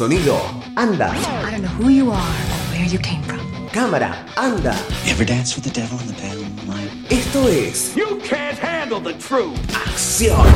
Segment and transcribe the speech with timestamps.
[0.00, 0.40] Sonido,
[0.78, 1.10] anda.
[1.44, 3.38] I don't know who you are or where you came from.
[3.68, 4.72] Cámara, anda.
[5.04, 6.88] You ever dance with the devil in the pale moonlight?
[7.12, 9.60] Esto es You can't handle the truth.
[9.74, 10.46] Acción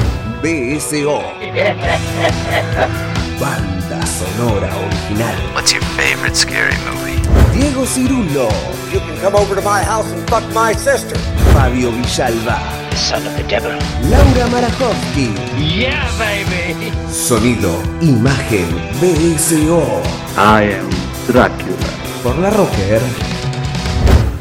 [0.40, 1.20] BSO.
[3.38, 5.36] Banda sonora original.
[5.52, 7.20] What's your favorite scary movie?
[7.52, 8.48] Diego Cirulo,
[8.94, 11.18] You can come over to my house and fuck my sister.
[11.52, 13.72] Fabio Villalba, The son of the devil.
[14.10, 15.34] Laura Marajowski.
[15.58, 16.90] Yeah, baby.
[17.10, 18.68] Sonido, imagen
[19.00, 20.02] BSO.
[20.36, 20.90] I am
[21.26, 21.90] Dracula.
[22.22, 23.02] Por la Rocker.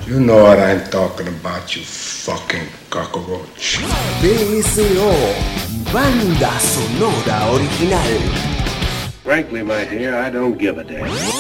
[0.08, 3.80] You know what I'm talking about, you fucking cockroach.
[4.21, 5.11] BSO.
[5.94, 8.53] Banda sonora original.
[9.23, 11.33] Frankly, my dear, I don't give a damn.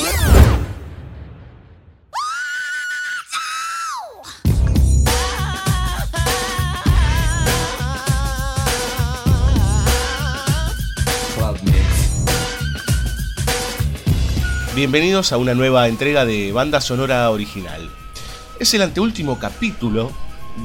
[14.83, 17.89] Bienvenidos a una nueva entrega de Banda Sonora Original.
[18.59, 20.11] Es el anteúltimo capítulo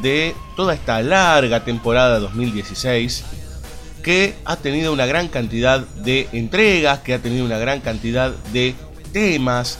[0.02, 3.24] de toda esta larga temporada 2016
[4.02, 8.74] que ha tenido una gran cantidad de entregas, que ha tenido una gran cantidad de
[9.12, 9.78] temas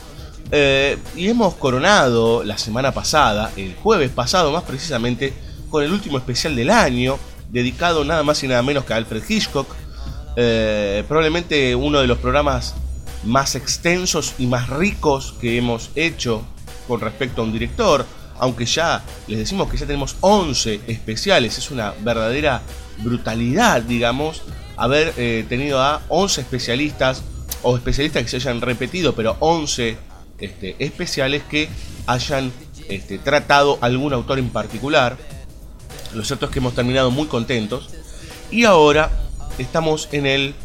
[0.53, 5.33] eh, y hemos coronado la semana pasada, el jueves pasado más precisamente,
[5.69, 7.19] con el último especial del año,
[7.49, 9.67] dedicado nada más y nada menos que a Alfred Hitchcock,
[10.37, 12.73] eh, probablemente uno de los programas
[13.23, 16.43] más extensos y más ricos que hemos hecho
[16.87, 18.05] con respecto a un director,
[18.39, 22.61] aunque ya les decimos que ya tenemos 11 especiales, es una verdadera
[22.99, 24.41] brutalidad, digamos,
[24.77, 27.21] haber eh, tenido a 11 especialistas
[27.61, 29.97] o especialistas que se hayan repetido, pero 11
[30.39, 31.69] este, especiales que
[32.07, 32.51] hayan
[32.87, 35.17] este, tratado algún autor en particular.
[36.13, 37.89] Lo cierto es que hemos terminado muy contentos
[38.49, 39.11] y ahora
[39.57, 40.55] estamos en el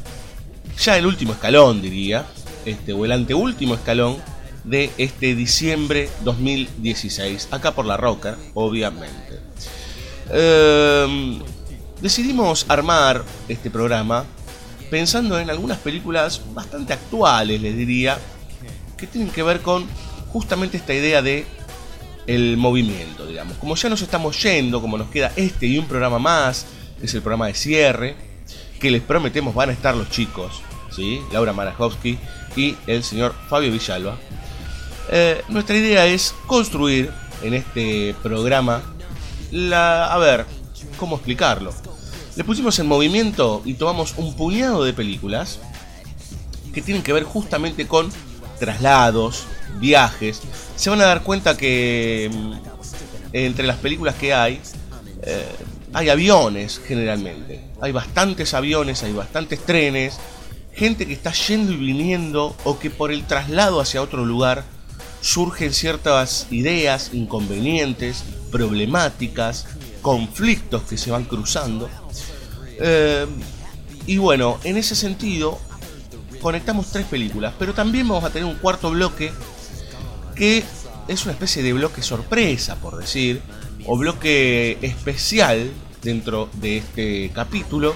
[0.79, 2.27] ya el último escalón, diría,
[2.65, 4.17] este, o el anteúltimo escalón
[4.65, 9.41] de este diciembre 2016, acá por la Roca, obviamente.
[10.31, 11.41] Ehm,
[12.01, 14.25] decidimos armar este programa
[14.91, 18.19] pensando en algunas películas bastante actuales, les diría,
[18.97, 19.87] que tienen que ver con
[20.29, 21.47] justamente esta idea de
[22.27, 23.57] el movimiento, digamos.
[23.59, 26.67] Como ya nos estamos yendo, como nos queda este y un programa más,
[27.03, 28.17] es el programa de cierre,
[28.81, 30.63] que les prometemos van a estar los chicos,
[30.95, 31.21] ¿sí?
[31.33, 32.19] Laura Marajowski
[32.57, 34.17] y el señor Fabio Villalba.
[35.11, 37.11] Eh, nuestra idea es construir
[37.43, 38.83] en este programa
[39.51, 40.07] la...
[40.13, 40.47] A ver,
[40.97, 41.73] ¿cómo explicarlo?
[42.37, 45.61] Le pusimos en movimiento y tomamos un puñado de películas
[46.73, 48.11] que tienen que ver justamente con
[48.59, 49.47] traslados,
[49.79, 50.41] viajes.
[50.77, 52.53] Se van a dar cuenta que mm,
[53.33, 54.61] entre las películas que hay,
[55.23, 55.45] eh,
[55.93, 57.61] hay aviones generalmente.
[57.81, 60.19] Hay bastantes aviones, hay bastantes trenes,
[60.75, 64.65] gente que está yendo y viniendo o que por el traslado hacia otro lugar
[65.21, 69.67] surgen ciertas ideas, inconvenientes, problemáticas,
[70.03, 71.89] conflictos que se van cruzando.
[72.79, 73.27] Eh,
[74.07, 75.59] y bueno, en ese sentido,
[76.43, 79.33] conectamos tres películas, pero también vamos a tener un cuarto bloque
[80.35, 80.63] que
[81.09, 83.41] es una especie de bloque sorpresa, por decir,
[83.87, 85.71] o bloque especial
[86.03, 87.95] dentro de este capítulo,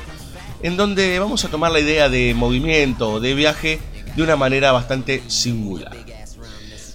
[0.63, 3.79] en donde vamos a tomar la idea de movimiento o de viaje
[4.17, 5.97] de una manera bastante singular.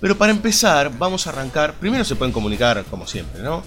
[0.02, 1.76] Pero para empezar, vamos a arrancar.
[1.76, 3.64] Primero se pueden comunicar, como siempre, ¿no?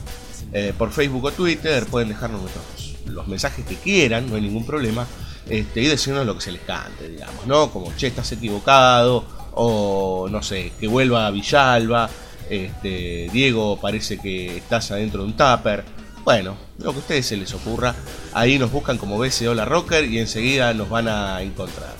[0.52, 4.66] Eh, por Facebook o Twitter, pueden dejarnos nuestros, los mensajes que quieran, no hay ningún
[4.66, 5.06] problema.
[5.48, 7.70] Este, y decirnos lo que se les cante, digamos, ¿no?
[7.70, 12.10] Como, che, estás equivocado, o no sé, que vuelva a Villalba,
[12.50, 15.84] este, Diego, parece que estás adentro de un tupper.
[16.26, 17.94] Bueno, lo que a ustedes se les ocurra,
[18.34, 21.94] ahí nos buscan como BCO La Rocker y enseguida nos van a encontrar.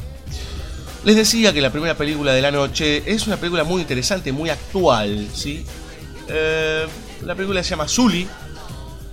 [1.05, 4.51] Les decía que la primera película de la noche es una película muy interesante, muy
[4.51, 5.65] actual, ¿sí?
[6.27, 6.89] Eh,
[7.23, 8.27] la película se llama Zully.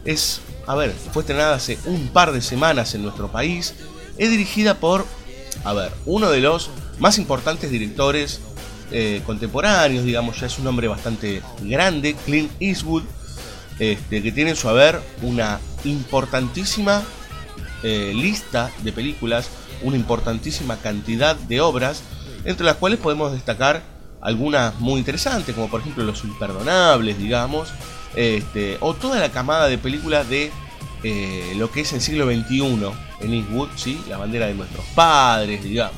[0.04, 3.76] Es, a ver, fue estrenada hace un par de semanas en nuestro país.
[4.18, 5.06] Es dirigida por,
[5.64, 8.40] a ver, uno de los más importantes directores
[8.92, 13.04] eh, contemporáneos, digamos, ya es un hombre bastante grande, Clint Eastwood,
[13.80, 17.04] este, que tiene en su haber una importantísima
[17.84, 19.50] eh, lista de películas,
[19.82, 22.04] una importantísima cantidad de obras,
[22.46, 23.84] entre las cuales podemos destacar
[24.22, 27.70] algunas muy interesantes, como por ejemplo Los Imperdonables, digamos,
[28.16, 30.52] este, o toda la camada de películas de
[31.04, 32.62] eh, lo que es el siglo XXI
[33.20, 34.02] en Eastwood, ¿sí?
[34.08, 35.98] la bandera de nuestros padres, digamos,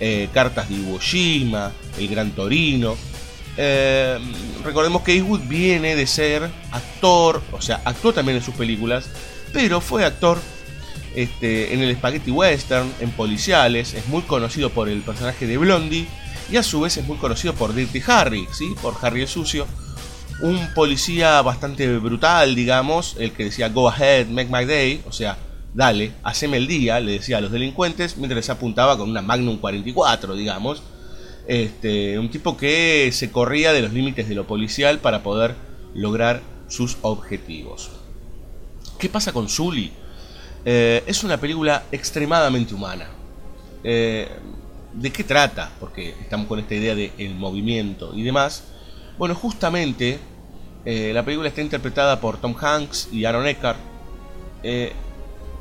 [0.00, 2.96] eh, Cartas de Iwo Jima, El Gran Torino.
[3.56, 4.18] Eh,
[4.64, 9.06] recordemos que Eastwood viene de ser actor, o sea, actuó también en sus películas,
[9.52, 10.38] pero fue actor
[11.14, 16.06] este, en el spaghetti western, en policiales, es muy conocido por el personaje de Blondie
[16.50, 18.74] y a su vez es muy conocido por Dirty Harry, ¿sí?
[18.82, 19.66] por Harry el Sucio,
[20.40, 25.38] un policía bastante brutal, digamos, el que decía go ahead, make my day, o sea,
[25.72, 29.58] dale, haceme el día, le decía a los delincuentes, mientras les apuntaba con una Magnum
[29.58, 30.82] 44, digamos.
[31.46, 35.54] Este, un tipo que se corría de los límites de lo policial para poder
[35.94, 37.90] lograr sus objetivos.
[38.98, 39.92] ¿Qué pasa con Zully?
[40.64, 43.08] Eh, es una película extremadamente humana.
[43.82, 44.28] Eh,
[44.94, 45.70] ¿De qué trata?
[45.78, 48.64] Porque estamos con esta idea del el movimiento y demás.
[49.18, 50.18] Bueno, justamente
[50.84, 53.78] eh, la película está interpretada por Tom Hanks y Aaron Eckhart.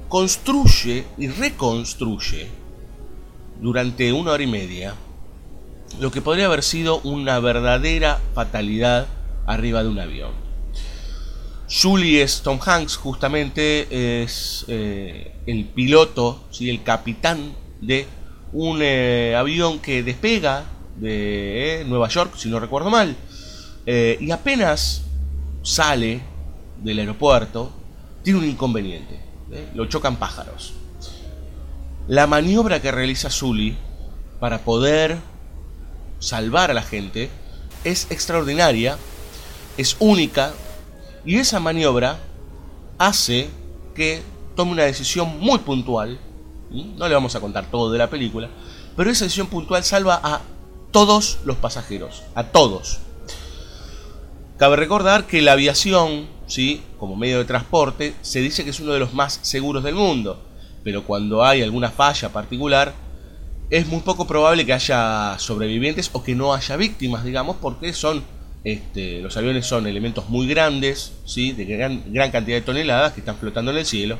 [0.08, 2.48] construye y reconstruye
[3.60, 4.96] durante una hora y media
[6.00, 9.08] lo que podría haber sido una verdadera fatalidad
[9.46, 10.32] arriba de un avión.
[11.70, 16.70] Julie es Tom Hanks, justamente es eh, el piloto, ¿sí?
[16.70, 18.06] el capitán de
[18.52, 20.66] un eh, avión que despega
[20.98, 23.16] de eh, Nueva York, si no recuerdo mal,
[23.86, 25.04] y apenas
[25.62, 26.22] sale
[26.82, 27.72] del aeropuerto,
[28.24, 29.20] tiene un inconveniente,
[29.74, 30.74] lo chocan pájaros.
[32.08, 33.76] La maniobra que realiza Sully
[34.40, 35.18] para poder
[36.24, 37.30] salvar a la gente
[37.84, 38.98] es extraordinaria,
[39.78, 40.54] es única,
[41.26, 42.18] y esa maniobra
[42.98, 43.50] hace
[43.94, 44.22] que
[44.56, 46.20] tome una decisión muy puntual,
[46.72, 48.50] no le vamos a contar todo de la película,
[48.96, 50.42] pero esa decisión puntual salva a
[50.92, 53.00] todos los pasajeros, a todos.
[54.58, 56.84] Cabe recordar que la aviación, ¿sí?
[57.00, 60.42] como medio de transporte, se dice que es uno de los más seguros del mundo,
[60.86, 62.94] pero cuando hay alguna falla particular,
[63.74, 68.24] es muy poco probable que haya sobrevivientes o que no haya víctimas, digamos, porque son
[68.64, 71.54] este, los aviones son elementos muy grandes, ¿sí?
[71.54, 74.20] de gran, cantidad de toneladas que están flotando en el cielo.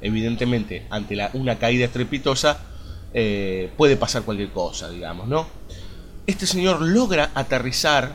[0.00, 2.60] Evidentemente, ante una caída estrepitosa
[3.12, 5.46] eh, puede pasar cualquier cosa, digamos, ¿no?
[6.26, 8.14] Este señor logra aterrizar,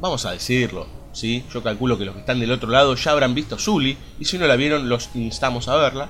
[0.00, 1.44] vamos a decirlo, ¿sí?
[1.52, 4.38] yo calculo que los que están del otro lado ya habrán visto Zully, y si
[4.38, 6.08] no la vieron, los instamos a verla.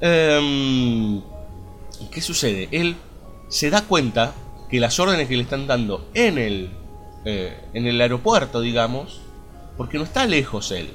[0.00, 1.22] Em,
[2.10, 2.68] ¿Qué sucede?
[2.72, 2.96] Él
[3.52, 4.32] se da cuenta
[4.70, 6.70] que las órdenes que le están dando en el,
[7.26, 9.20] eh, en el aeropuerto, digamos,
[9.76, 10.88] porque no está lejos él,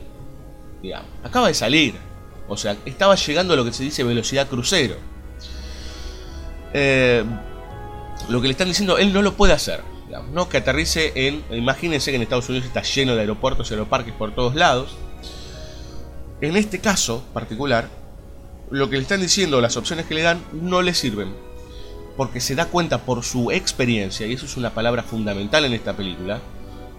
[0.81, 1.93] digamos, acaba de salir,
[2.47, 4.95] o sea, estaba llegando a lo que se dice velocidad crucero.
[6.73, 7.23] Eh,
[8.27, 9.83] lo que le están diciendo, él no lo puede hacer,
[10.33, 10.49] ¿no?
[10.49, 14.33] Que aterrice en, imagínense que en Estados Unidos está lleno de aeropuertos y aeroparques por
[14.33, 14.97] todos lados.
[16.41, 17.87] En este caso particular,
[18.71, 21.46] lo que le están diciendo, las opciones que le dan, no le sirven.
[22.17, 25.95] Porque se da cuenta por su experiencia, y eso es una palabra fundamental en esta
[25.95, 26.41] película,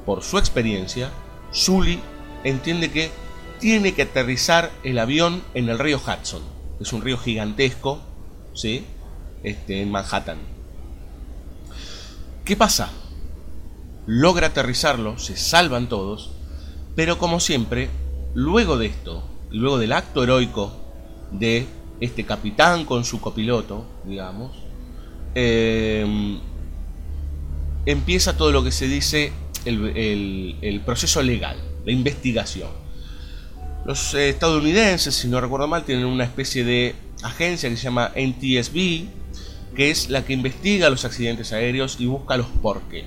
[0.06, 1.10] por su experiencia,
[1.50, 2.00] Sully
[2.44, 3.10] entiende que
[3.58, 6.42] tiene que aterrizar el avión en el río Hudson.
[6.80, 8.00] Es un río gigantesco,
[8.54, 8.84] ¿sí?
[9.42, 10.38] Este, en Manhattan.
[12.44, 12.90] ¿Qué pasa?
[14.06, 16.30] Logra aterrizarlo, se salvan todos,
[16.94, 17.90] pero como siempre,
[18.32, 20.72] luego de esto, luego del acto heroico
[21.30, 21.66] de
[22.00, 24.67] este capitán con su copiloto, digamos,
[25.38, 26.40] em,
[27.86, 29.32] empieza todo lo que se dice
[29.64, 32.70] el, proceso legal, la investigación.
[33.84, 39.06] Los estadounidenses, si no recuerdo mal, tienen una especie de agencia que se llama NTSB,
[39.74, 43.04] que es la que investiga los accidentes aéreos y busca los por qué.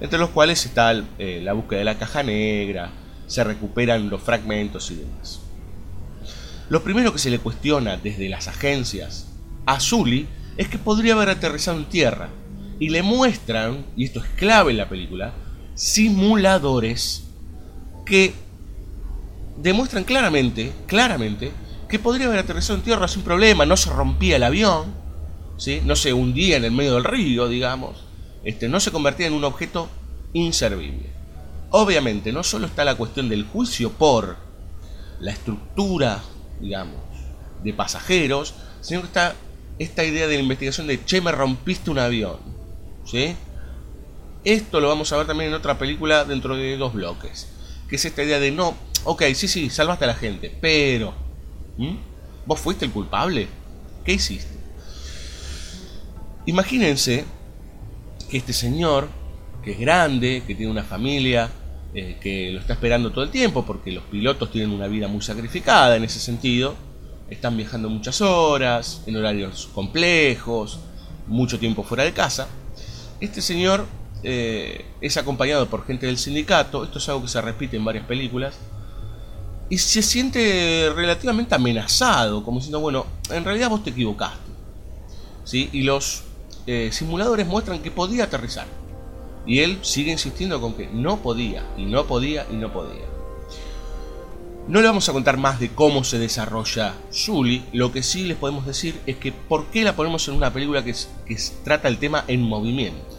[0.00, 2.90] Entre los cuales está eh, la búsqueda de la caja negra,
[3.26, 5.40] se recuperan los fragmentos y demás.
[6.68, 9.28] Lo primero que se le cuestiona desde las agencias
[9.66, 10.26] a Zully
[10.60, 12.28] es que podría haber aterrizado en tierra.
[12.78, 15.32] Y le muestran, y esto es clave en la película,
[15.74, 17.24] simuladores
[18.04, 18.34] que
[19.56, 21.50] demuestran claramente, claramente,
[21.88, 24.92] que podría haber aterrizado en tierra sin problema, no se rompía el avión,
[25.56, 25.80] ¿sí?
[25.82, 28.04] no se hundía en el medio del río, digamos,
[28.44, 29.88] este, no se convertía en un objeto
[30.34, 31.08] inservible.
[31.70, 34.36] Obviamente, no solo está la cuestión del juicio por
[35.20, 36.20] la estructura
[36.60, 37.00] digamos,
[37.64, 39.34] de pasajeros, sino que está
[39.80, 42.36] esta idea de la investigación de, che, me rompiste un avión.
[43.04, 43.34] ¿Sí?
[44.44, 47.48] Esto lo vamos a ver también en otra película dentro de dos bloques.
[47.88, 51.14] Que es esta idea de, no, ok, sí, sí, salvaste a la gente, pero...
[52.44, 53.48] ¿Vos fuiste el culpable?
[54.04, 54.54] ¿Qué hiciste?
[56.44, 57.24] Imagínense
[58.30, 59.08] que este señor,
[59.64, 61.50] que es grande, que tiene una familia,
[61.94, 65.22] eh, que lo está esperando todo el tiempo, porque los pilotos tienen una vida muy
[65.22, 66.89] sacrificada en ese sentido.
[67.30, 70.80] Están viajando muchas horas, en horarios complejos,
[71.28, 72.48] mucho tiempo fuera de casa.
[73.20, 73.86] Este señor
[74.24, 78.04] eh, es acompañado por gente del sindicato, esto es algo que se repite en varias
[78.04, 78.56] películas,
[79.68, 84.50] y se siente relativamente amenazado, como diciendo, bueno, en realidad vos te equivocaste.
[85.44, 85.70] ¿Sí?
[85.72, 86.24] Y los
[86.66, 88.66] eh, simuladores muestran que podía aterrizar.
[89.46, 93.09] Y él sigue insistiendo con que no podía, y no podía, y no podía.
[94.70, 98.36] No le vamos a contar más de cómo se desarrolla Zully, lo que sí les
[98.36, 100.94] podemos decir es que por qué la ponemos en una película que,
[101.26, 103.18] que trata el tema en movimiento.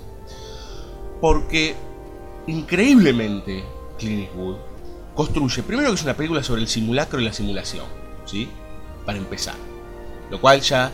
[1.19, 1.75] Porque
[2.47, 3.65] increíblemente
[3.99, 4.29] Clint
[5.13, 7.83] construye, primero que es una película sobre el simulacro y la simulación,
[8.25, 8.47] ¿sí?
[9.05, 9.55] Para empezar.
[10.29, 10.89] Lo cual ya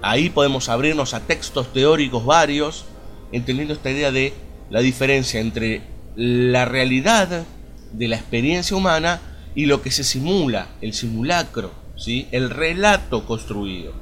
[0.00, 2.86] ahí podemos abrirnos a textos teóricos varios,
[3.30, 4.32] entendiendo esta idea de
[4.70, 5.82] la diferencia entre
[6.16, 7.44] la realidad
[7.92, 9.20] de la experiencia humana
[9.58, 12.28] y lo que se simula, el simulacro, ¿sí?
[12.30, 13.92] el relato construido.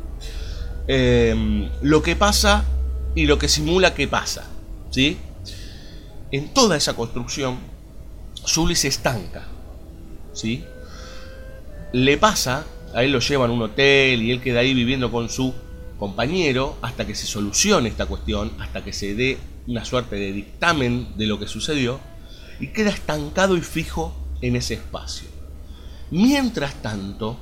[0.86, 2.66] Em, lo que pasa
[3.14, 4.44] y lo que simula que pasa.
[4.90, 5.16] ¿sí?
[6.30, 7.56] En toda esa construcción,
[8.46, 9.46] Zully se estanca.
[10.34, 10.62] ¿sí?
[11.94, 15.30] Le pasa, a él lo llevan a un hotel y él queda ahí viviendo con
[15.30, 15.54] su
[15.98, 21.16] compañero hasta que se solucione esta cuestión, hasta que se dé una suerte de dictamen
[21.16, 21.98] de lo que sucedió
[22.60, 25.34] y queda estancado y fijo en ese espacio.
[26.10, 27.36] Mientras tanto,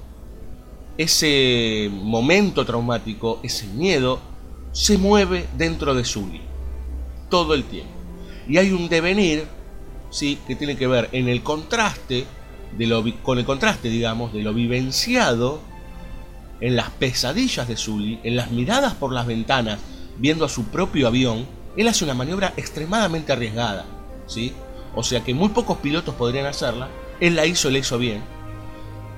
[0.96, 4.20] ese momento traumático, ese miedo,
[4.72, 6.40] se mueve dentro de Zully
[7.28, 7.92] todo el tiempo.
[8.48, 9.46] Y hay un devenir
[10.10, 10.38] ¿sí?
[10.46, 12.26] que tiene que ver en el contraste,
[13.22, 15.60] con el contraste, digamos, de lo vivenciado
[16.60, 19.78] en las pesadillas de Zully, en las miradas por las ventanas,
[20.18, 23.84] viendo a su propio avión, él hace una maniobra extremadamente arriesgada,
[24.26, 24.52] ¿sí?
[24.94, 26.88] O sea que muy pocos pilotos podrían hacerla,
[27.20, 28.22] él la hizo, la hizo bien.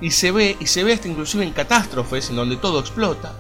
[0.01, 3.35] Y se ve, y se ve hasta inclusive en catástrofes en donde todo explota.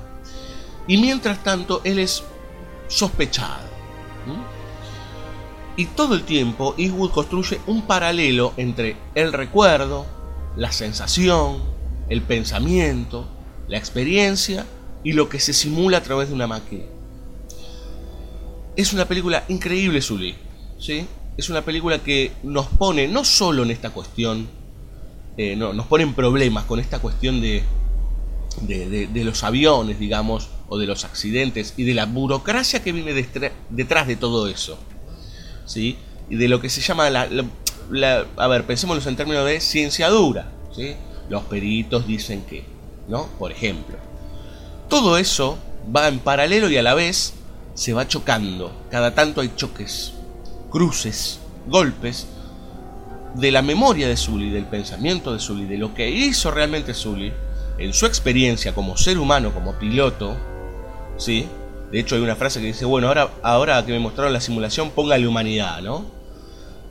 [0.87, 2.23] Y mientras tanto, él es
[2.89, 3.67] sospechado.
[5.77, 10.07] Y todo el tiempo, Eastwood construye un paralelo entre el recuerdo,
[10.57, 11.63] la sensación,
[12.09, 13.29] el pensamiento,
[13.69, 14.65] la experiencia
[15.05, 16.85] y lo que se simula a través de una máquina.
[18.75, 20.35] Es una película increíble, Zully.
[20.79, 21.07] ¿sí?
[21.37, 24.49] Es una película que nos pone no solo en esta cuestión,
[25.37, 27.62] eh, no, nos pone en problemas con esta cuestión de,
[28.62, 33.12] de, los aviones, digamos, o de los accidentes y de la burocracia que viene
[33.71, 34.78] detrás de todo eso.
[35.66, 35.99] ¿sí?
[36.31, 37.28] Y de lo que se llama la,
[38.37, 40.50] a ver, pensémoslo en términos de ciencia dura.
[40.75, 40.95] ¿sí?
[41.28, 42.64] Los peritos dicen que,
[43.09, 43.26] ¿no?
[43.38, 43.97] Por ejemplo.
[44.88, 45.59] Todo eso
[45.95, 47.35] va en paralelo y a la vez
[47.75, 48.73] se va chocando.
[48.90, 50.14] Cada tanto hay choques,
[50.71, 52.26] cruces, golpes
[53.37, 57.33] de la memoria de Zully, del pensamiento de Zully, de lo que hizo realmente Zully
[57.78, 60.37] en su experiencia como ser humano, como piloto,
[61.19, 61.47] ¿sí?
[61.90, 64.90] De hecho hay una frase que dice, bueno, ahora, ahora que me mostraron la simulación,
[64.90, 66.07] póngale humanidad, ¿no?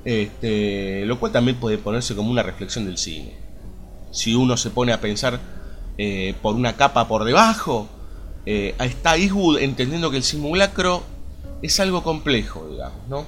[0.06, 3.34] Este, lo cual también puede ponerse como una reflexión del cine.
[4.12, 5.40] Si uno se pone a pensar
[5.98, 7.90] eh, por una capa por debajo,
[8.46, 11.04] eh, está Eastwood entendiendo que el simulacro
[11.64, 13.26] es algo complejo, digamos, ¿no?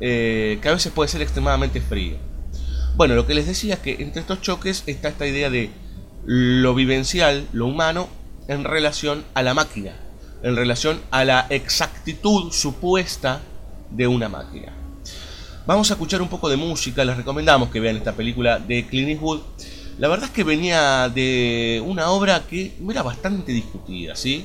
[0.00, 2.27] Eh, que a veces puede ser extremadamente frío.
[2.98, 5.70] Bueno, lo que les decía es que entre estos choques está esta idea de
[6.26, 8.08] lo vivencial, lo humano,
[8.48, 9.92] en relación a la máquina,
[10.42, 13.40] en relación a la exactitud supuesta
[13.90, 14.72] de una máquina.
[15.64, 19.10] Vamos a escuchar un poco de música, les recomendamos que vean esta película de Clint
[19.10, 19.42] Eastwood
[19.98, 24.44] la verdad es que venía de una obra que era bastante discutida, ¿sí?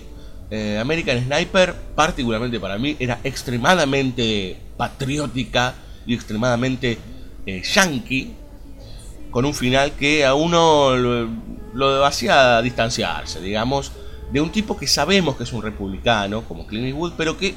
[0.52, 5.76] Eh, American Sniper, particularmente para mí, era extremadamente patriótica
[6.08, 6.98] y extremadamente
[7.46, 8.34] eh, yankee,
[9.34, 11.28] con un final que a uno lo,
[11.74, 13.92] lo, hacía distanciarse, digamos,
[14.32, 17.56] de un tipo que sabemos que es un republicano, como Clint Eastwood, pero que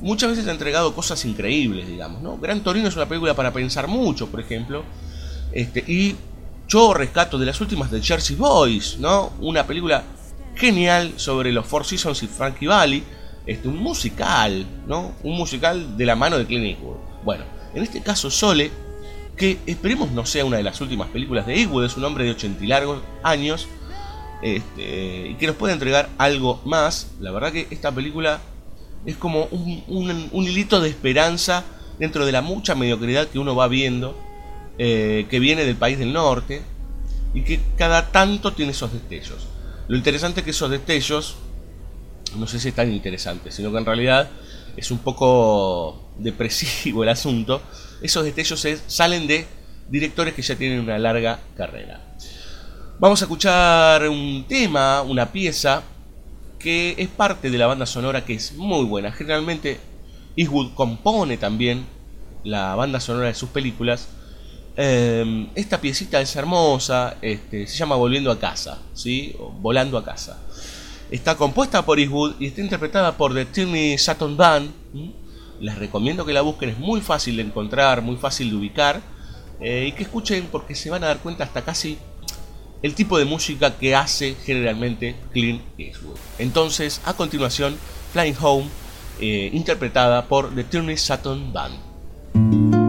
[0.00, 2.38] muchas veces ha entregado cosas increíbles, digamos, ¿no?
[2.38, 4.82] Gran Torino es una película para pensar mucho, por ejemplo,
[5.52, 6.16] este, y
[6.66, 9.32] yo rescato de las últimas de Jersey Boys, ¿no?
[9.40, 10.02] Una película
[10.54, 13.04] genial sobre los Four Seasons y Frankie Valley.
[13.46, 15.12] Este, un musical, ¿no?
[15.24, 16.96] Un musical de la mano de Clint Eastwood.
[17.24, 17.44] Bueno,
[17.74, 18.70] en este caso Sole,
[19.40, 22.32] que esperemos no sea una de las últimas películas de Eastwood, es un hombre de
[22.32, 23.68] 80 y largos años,
[24.42, 27.12] este, y que nos puede entregar algo más.
[27.20, 28.40] La verdad que esta película
[29.06, 31.64] es como un, un hilito de esperanza
[31.98, 34.14] dentro de la mucha mediocridad que uno va viendo
[34.76, 36.60] eh, que viene del país del norte
[37.32, 39.46] y que cada tanto tiene esos destellos.
[39.88, 41.36] Lo interesante es que esos destellos,
[42.36, 44.28] no sé si es tan interesante, sino que en realidad
[44.76, 47.62] es un poco depresivo el asunto,
[48.02, 49.46] esos destellos salen de
[49.88, 52.00] directores que ya tienen una larga carrera.
[52.98, 55.82] Vamos a escuchar un tema, una pieza
[56.58, 59.10] que es parte de la banda sonora que es muy buena.
[59.12, 59.80] Generalmente
[60.36, 61.86] Eastwood compone también
[62.44, 64.08] la banda sonora de sus películas
[64.76, 69.36] Eh, esta piecita es hermosa, este, se llama Volviendo a casa, ¿sí?
[69.60, 70.38] Volando a casa.
[71.10, 74.70] Está compuesta por Eastwood y está interpretada por The Tierney Sutton Band.
[75.60, 79.00] Les recomiendo que la busquen, es muy fácil de encontrar, muy fácil de ubicar.
[79.60, 81.98] eh, y que escuchen porque se van a dar cuenta hasta casi
[82.82, 86.16] el tipo de música que hace generalmente Clint Eastwood.
[86.38, 87.76] Entonces, a continuación,
[88.12, 88.66] Flying Home,
[89.20, 92.79] eh, interpretada por The Tierney Sutton Band.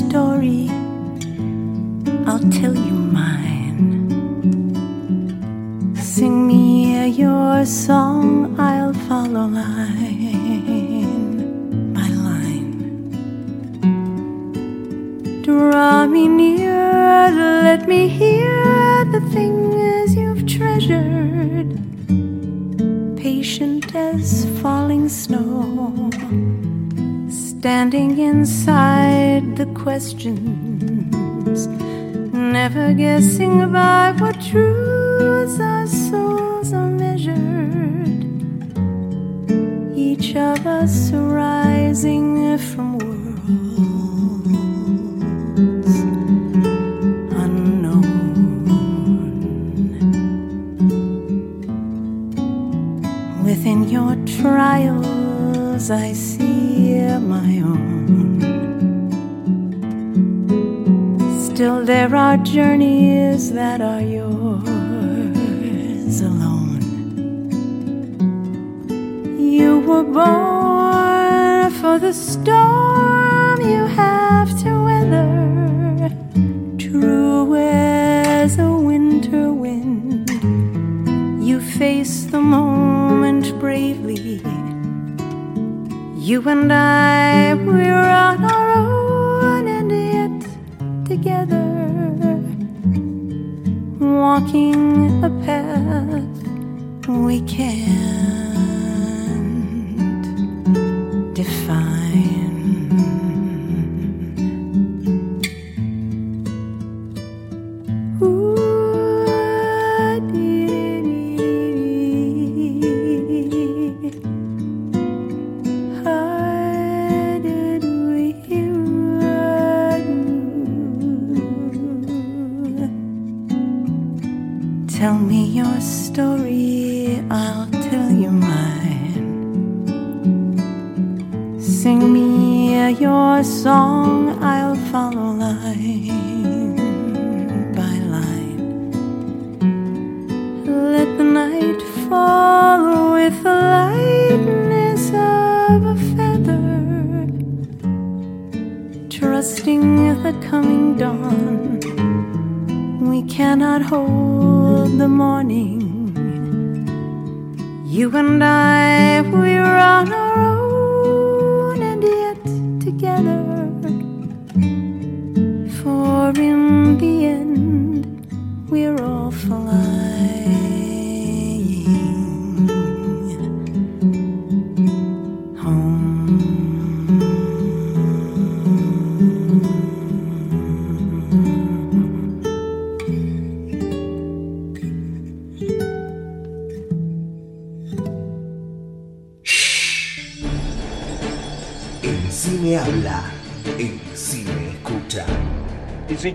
[0.00, 0.64] Story.
[2.26, 3.86] I'll tell you mine.
[5.96, 8.58] Sing me your song.
[8.58, 10.54] I'll follow line
[11.92, 12.72] by line.
[15.42, 16.80] Draw me near.
[17.68, 21.70] Let me hear the things you've treasured.
[23.16, 26.10] Patient as falling snow
[27.60, 31.66] standing inside the questions,
[32.32, 37.36] never guessing by what truths our souls are measured.
[39.94, 43.50] Each of us rising from worlds
[47.44, 48.06] unknown.
[53.44, 56.29] Within your trials, I see
[57.20, 58.00] my own.
[61.44, 64.64] Still, there are journeys that are yours
[66.20, 66.80] alone.
[69.38, 74.79] You were born for the storm you have to
[86.30, 90.38] You and I, we're on our own and yet
[91.04, 91.66] together,
[93.98, 98.39] walking a path we can't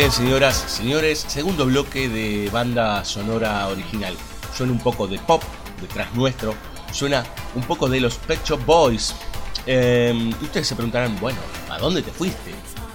[0.00, 4.16] Bien, señoras, señores, segundo bloque de banda sonora original.
[4.56, 5.42] Suena un poco de pop
[5.78, 6.54] detrás nuestro,
[6.90, 7.22] suena
[7.54, 9.14] un poco de los Pet Shop Boys.
[9.66, 12.54] Y ustedes se preguntarán, bueno, ¿a dónde te fuiste?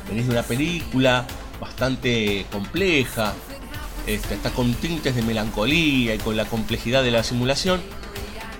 [0.09, 1.27] Venís de una película
[1.61, 3.35] bastante compleja,
[4.07, 7.83] este, está con tintes de melancolía y con la complejidad de la simulación.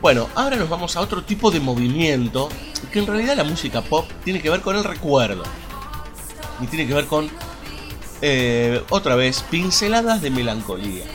[0.04, 2.50] Bueno, ahora nos vamos a otro tipo de movimiento
[2.94, 5.42] que en realidad la música pop tiene que ver con el recuerdo
[6.62, 7.28] y tiene que ver con
[8.22, 11.06] eh, otra vez, pinceladas de melancolía.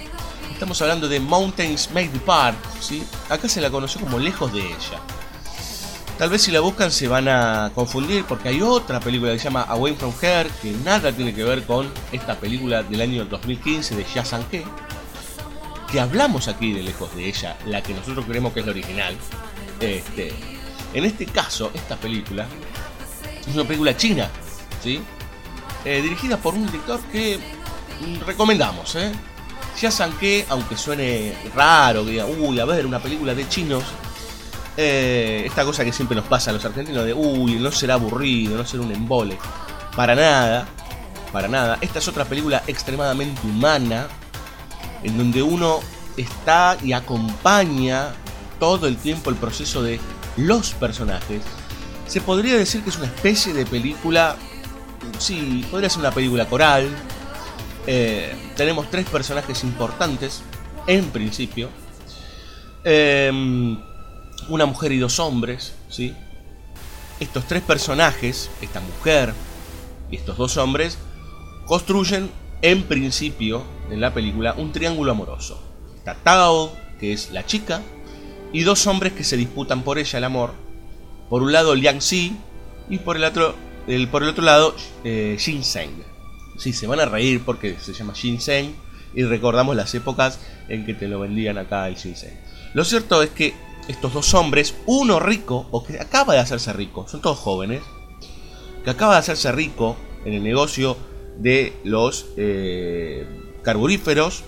[0.53, 3.03] Estamos hablando de Mountains Make Part, ¿sí?
[3.29, 5.01] Acá se la conoció como Lejos de ella.
[6.19, 9.45] Tal vez si la buscan se van a confundir porque hay otra película que se
[9.45, 13.97] llama Away from Her que nada tiene que ver con esta película del año 2015
[13.97, 14.65] de Ya Sanke.
[15.91, 19.17] Que hablamos aquí de Lejos de ella, la que nosotros creemos que es la original.
[19.81, 20.35] Este,
[20.93, 22.47] en este caso, esta película
[23.49, 24.29] es una película china,
[24.83, 25.01] ¿sí?
[25.85, 29.13] Eh, dirigida por un director que mm, recomendamos, ¿eh?
[29.81, 33.85] Ya Sanke, aunque suene raro, que diga, uy, a ver, una película de chinos,
[34.77, 38.57] eh, esta cosa que siempre nos pasa a los argentinos de, uy, no será aburrido,
[38.57, 39.39] no será un embole.
[39.97, 40.67] Para nada,
[41.33, 41.79] para nada.
[41.81, 44.09] Esta es otra película extremadamente humana,
[45.03, 45.81] en donde uno
[46.17, 48.13] está y acompaña
[48.59, 49.99] todo el tiempo el proceso de
[50.37, 51.43] los personajes.
[52.07, 54.37] Se podría decir que es una especie de película
[55.19, 56.89] sí, podría ser una película coral.
[57.87, 60.43] Eh, tenemos tres personajes importantes,
[60.87, 61.69] en principio.
[62.85, 63.31] Eh,
[64.49, 66.15] una mujer y dos hombres, ¿sí?
[67.19, 69.35] Estos tres personajes, esta mujer
[70.11, 70.99] y estos dos hombres,
[71.67, 72.31] construyen,
[72.63, 75.63] en principio, en la película, un triángulo amoroso.
[75.97, 77.81] Está Tao, que es la chica,
[78.53, 80.53] y dos hombres que se disputan por ella el amor.
[81.29, 82.37] Por un lado, Liang Xi,
[82.89, 83.55] y por el otro,
[84.11, 86.03] por el otro lado, eh, Ginseng.
[86.57, 88.75] Sí, se van a reír porque se llama Ginseng
[89.15, 90.39] y recordamos las épocas
[90.69, 92.39] en que te lo vendían acá el Ginseng.
[92.75, 93.55] Lo cierto es que
[93.89, 97.83] estos dos hombres, uno rico, o que acaba de hacerse rico, son todos jóvenes,
[98.85, 100.97] que acaba de hacerse rico en el negocio
[101.39, 103.27] de los eh,
[103.63, 104.45] carburíferos,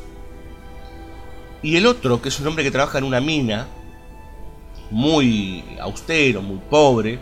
[1.63, 3.69] y el otro, que es un hombre que trabaja en una mina,
[4.91, 7.19] muy austero, muy pobre,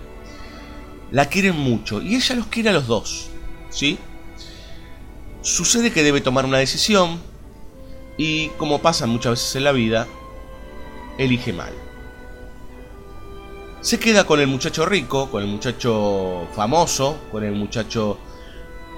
[1.11, 3.31] la quieren mucho y ella los quiere a los dos,
[3.71, 3.99] ¿sí?
[5.43, 7.21] Sucede que debe tomar una decisión
[8.17, 10.07] y como pasa muchas veces en la vida,
[11.19, 11.73] elige mal.
[13.81, 18.19] Se queda con el muchacho rico, con el muchacho famoso, con el muchacho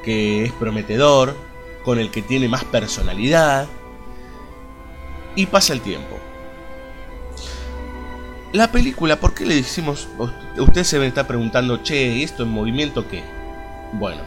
[0.04, 1.36] que es prometedor,
[1.84, 3.68] con el que tiene más personalidad
[5.36, 6.31] y pasa el tiempo.
[8.52, 10.08] La película, ¿por qué le decimos?
[10.58, 13.24] Usted se está preguntando, che, ¿y esto en movimiento qué?
[13.94, 14.20] Bueno,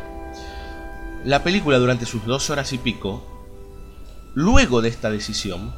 [1.23, 3.23] la película durante sus dos horas y pico,
[4.33, 5.71] luego de esta decisión,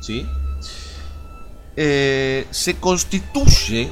[0.00, 0.26] ¿sí?
[1.76, 3.90] Eh, se constituye,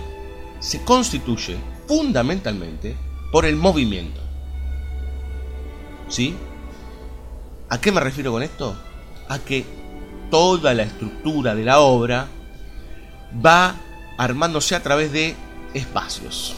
[0.59, 2.97] se constituye fundamentalmente
[3.31, 4.21] por el movimiento.
[6.09, 6.35] ¿Sí?
[7.69, 8.75] ¿A qué me refiero con esto?
[9.29, 9.67] A que
[10.31, 12.29] toda la estructura de la obra
[13.45, 13.77] va
[14.19, 15.35] armándose a través de
[15.75, 16.55] espacios.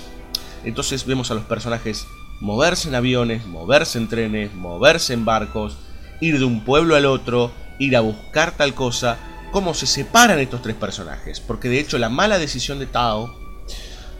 [0.64, 2.06] Entonces vemos a los personajes
[2.40, 5.76] moverse en aviones, moverse en trenes, moverse en barcos,
[6.20, 9.18] ir de un pueblo al otro, ir a buscar tal cosa,
[9.52, 11.40] cómo se separan estos tres personajes.
[11.40, 13.38] Porque de hecho la mala decisión de Tao,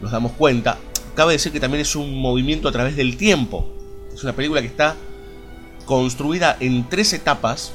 [0.00, 0.78] nos damos cuenta,
[1.14, 3.70] cabe decir que también es un movimiento a través del tiempo.
[4.12, 4.96] Es una película que está
[5.86, 7.72] construida en tres etapas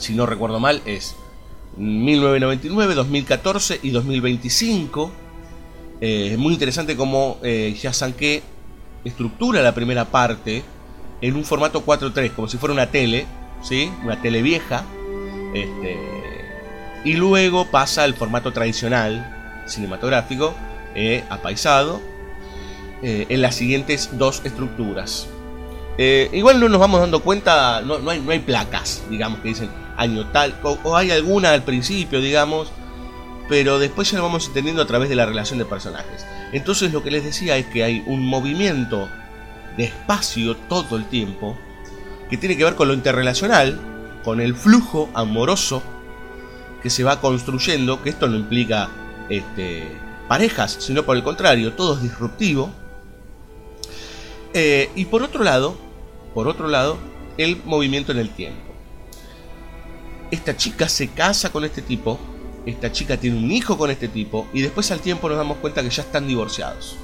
[0.00, 1.14] si no recuerdo mal, es
[1.76, 5.10] 1999, 2014 y 2025.
[6.00, 8.42] Eh, es muy interesante cómo eh, Yasanke
[9.04, 10.62] estructura la primera parte
[11.20, 13.26] en un formato 4.3, como si fuera una tele,
[13.62, 13.90] ¿sí?
[14.04, 14.84] Una tele vieja.
[15.54, 15.98] Este,
[17.04, 20.54] y luego pasa al formato tradicional cinematográfico,
[20.94, 22.00] eh, apaisado,
[23.02, 25.28] eh, en las siguientes dos estructuras.
[26.32, 29.68] Igual no nos vamos dando cuenta, no, hay, no hay placas, digamos, que dicen
[30.00, 32.68] año tal, o, hay alguna al principio, digamos,
[33.48, 36.26] pero después ya lo vamos entendiendo a través de la relación de personajes.
[36.52, 39.08] Entonces lo que les decía es que hay un movimiento
[39.76, 41.56] de espacio todo el tiempo
[42.30, 43.78] que tiene que ver con lo interrelacional,
[44.24, 45.82] con el flujo amoroso
[46.82, 48.88] que se va construyendo, que esto no implica
[49.28, 49.86] este,
[50.28, 52.70] parejas, sino por el contrario, todo es disruptivo.
[54.54, 55.76] Eh, y por otro lado,
[56.34, 56.96] por otro lado,
[57.36, 58.69] el movimiento en el tiempo.
[60.30, 62.18] Esta chica se casa con este tipo,
[62.66, 65.82] esta chica tiene un hijo con este tipo, y después al tiempo nos damos cuenta
[65.82, 66.96] que ya están divorciados.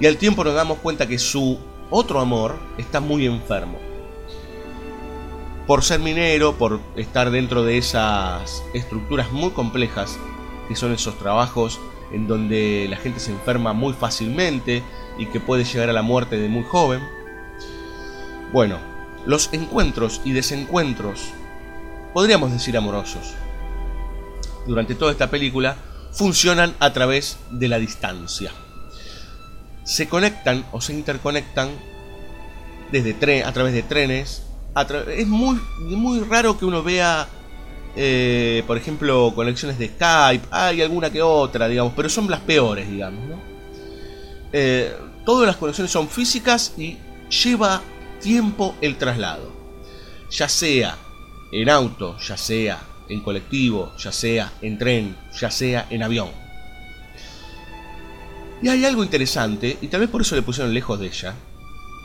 [0.00, 1.58] Y al tiempo nos damos cuenta que su
[1.90, 3.78] otro amor está muy enfermo.
[5.66, 10.18] Por ser minero, por estar dentro de esas estructuras muy complejas,
[10.68, 11.78] que son esos trabajos
[12.12, 14.82] en donde la gente se enferma muy fácilmente
[15.18, 17.02] y que puede llegar a la muerte de muy joven.
[18.52, 18.78] Bueno,
[19.26, 21.32] los encuentros y desencuentros,
[22.12, 23.34] podríamos decir amorosos,
[24.66, 25.76] durante toda esta película
[26.12, 28.52] funcionan a través de la distancia.
[29.84, 31.70] Se conectan o se interconectan
[32.92, 34.42] desde tren, a través de trenes.
[35.16, 37.26] es muy, muy raro que uno vea,
[37.96, 40.46] eh, por ejemplo, conexiones de Skype.
[40.50, 43.38] Hay alguna que otra, digamos, pero son las peores, digamos.
[44.52, 44.94] Eh,
[45.24, 46.98] todas las conexiones son físicas y
[47.44, 47.80] lleva
[48.20, 49.52] tiempo el traslado.
[50.30, 50.96] Ya sea
[51.52, 56.28] en auto, ya sea en colectivo, ya sea en tren, ya sea en avión.
[58.60, 61.34] Y hay algo interesante, y tal vez por eso le pusieron lejos de ella,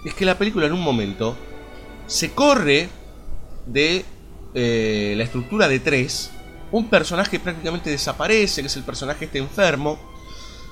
[0.05, 1.35] es que la película en un momento
[2.07, 2.89] se corre
[3.65, 4.05] de
[4.53, 6.31] eh, la estructura de tres,
[6.71, 9.99] un personaje prácticamente desaparece, que es el personaje este enfermo.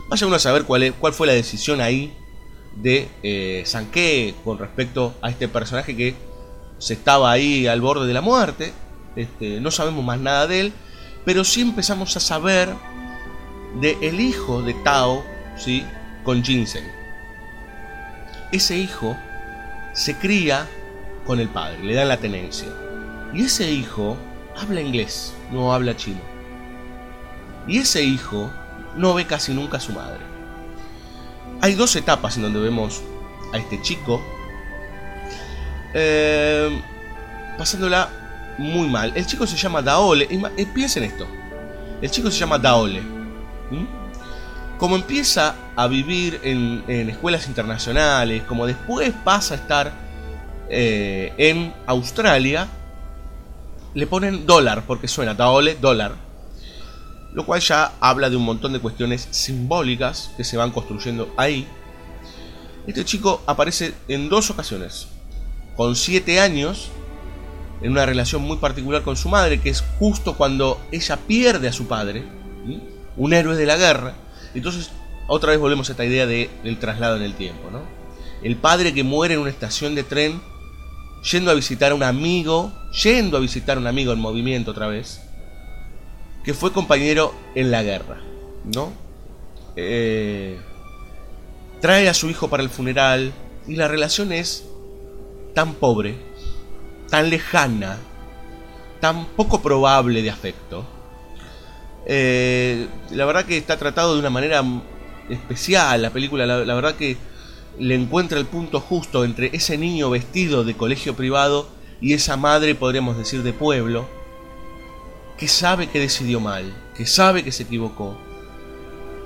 [0.09, 2.13] Vaya uno a saber cuál, cuál fue la decisión ahí
[2.75, 6.15] de eh, Sanke con respecto a este personaje que
[6.81, 8.73] se estaba ahí al borde de la muerte.
[9.15, 10.73] Este, no sabemos más nada de él,
[11.25, 12.73] pero sí empezamos a saber
[13.79, 15.23] de el hijo de Tao,
[15.55, 15.85] ¿sí?
[16.23, 16.91] con Ginseng.
[18.51, 19.15] Ese hijo
[19.93, 20.67] se cría
[21.27, 22.69] con el padre, le dan la tenencia.
[23.31, 24.17] Y ese hijo
[24.59, 26.21] habla inglés, no habla chino.
[27.67, 28.51] Y ese hijo
[28.97, 30.19] no ve casi nunca a su madre.
[31.61, 33.03] Hay dos etapas en donde vemos
[33.53, 34.19] a este chico
[35.93, 36.81] eh,
[37.57, 38.09] pasándola
[38.57, 39.11] muy mal.
[39.15, 40.27] El chico se llama Daole.
[40.29, 41.27] Eh, piensen esto.
[42.01, 43.01] El chico se llama Daole.
[44.77, 49.93] Como empieza a vivir en, en escuelas internacionales, como después pasa a estar
[50.69, 52.67] eh, en Australia,
[53.93, 56.13] le ponen dólar, porque suena Daole, dólar.
[57.33, 61.67] Lo cual ya habla de un montón de cuestiones simbólicas que se van construyendo ahí.
[62.87, 65.07] Este chico aparece en dos ocasiones.
[65.81, 66.89] Con 7 años,
[67.81, 71.73] en una relación muy particular con su madre, que es justo cuando ella pierde a
[71.73, 72.23] su padre,
[73.17, 74.13] un héroe de la guerra.
[74.53, 74.91] Entonces,
[75.27, 77.63] otra vez volvemos a esta idea de- del traslado en el tiempo.
[78.43, 80.39] El padre que muere en una estación de tren,
[81.31, 82.71] yendo a visitar a un amigo,
[83.03, 85.19] yendo a visitar a un amigo en movimiento otra vez,
[86.43, 88.21] que fue compañero en la guerra.
[88.71, 88.91] ¿no?
[89.75, 90.59] Eh,
[91.81, 93.33] trae a su hijo para el funeral
[93.67, 94.65] y la relación es
[95.53, 96.15] tan pobre,
[97.09, 97.97] tan lejana,
[98.99, 100.85] tan poco probable de afecto.
[102.05, 104.63] Eh, la verdad que está tratado de una manera
[105.29, 107.17] especial la película, la, la verdad que
[107.79, 111.67] le encuentra el punto justo entre ese niño vestido de colegio privado
[112.01, 114.07] y esa madre, podríamos decir, de pueblo,
[115.37, 118.17] que sabe que decidió mal, que sabe que se equivocó,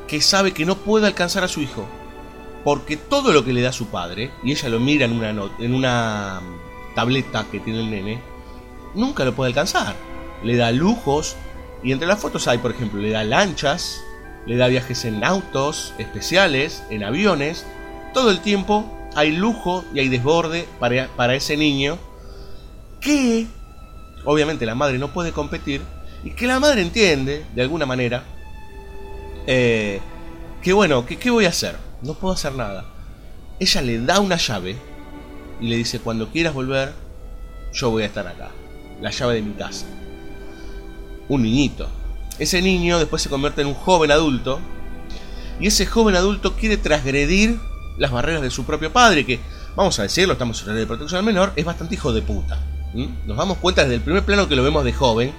[0.08, 1.88] que sabe que no puede alcanzar a su hijo,
[2.66, 5.74] porque todo lo que le da su padre, y ella lo mira en una, en
[5.76, 8.20] una mm, tableta que tiene el nene,
[8.96, 9.96] nunca lo puede alcanzar.
[10.44, 11.36] Le da lujos,
[11.84, 14.02] y entre las fotos hay, por ejemplo, le da lanchas,
[14.48, 17.68] le da viajes en autos especiales, en aviones.
[18.16, 22.00] Todo el tiempo hay lujo y hay desborde para, para ese niño
[23.00, 23.46] que
[24.24, 25.82] obviamente la madre no puede competir
[26.24, 28.24] y que la madre entiende de alguna manera
[29.46, 30.02] eh,
[30.64, 31.76] que bueno, qué voy a hacer,
[32.06, 32.86] no puedo hacer nada.
[33.60, 34.78] Ella le da una llave
[35.60, 36.94] y le dice cuando quieras volver
[37.74, 38.52] yo voy a estar acá.
[39.02, 39.86] la llave de mi casa.
[41.28, 41.90] Un niñito.
[42.40, 44.60] Ese niño después se convierte en un joven adulto
[45.60, 47.60] y ese joven adulto quiere transgredir
[47.98, 49.40] las barreras de su propio padre, que,
[49.76, 52.60] vamos a decirlo, estamos en de protección al menor, es bastante hijo de puta.
[53.26, 55.34] Nos damos cuenta desde el primer plano que lo vemos de joven,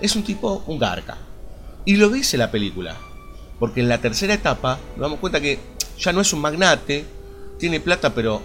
[0.00, 1.18] es un tipo, un garca.
[1.84, 2.96] Y lo dice la película,
[3.58, 5.58] porque en la tercera etapa nos damos cuenta que
[5.98, 7.04] ya no es un magnate,
[7.58, 8.42] tiene plata pero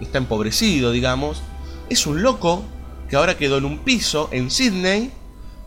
[0.00, 1.42] está empobrecido, digamos.
[1.88, 2.64] Es un loco
[3.08, 5.12] que ahora quedó en un piso en Sydney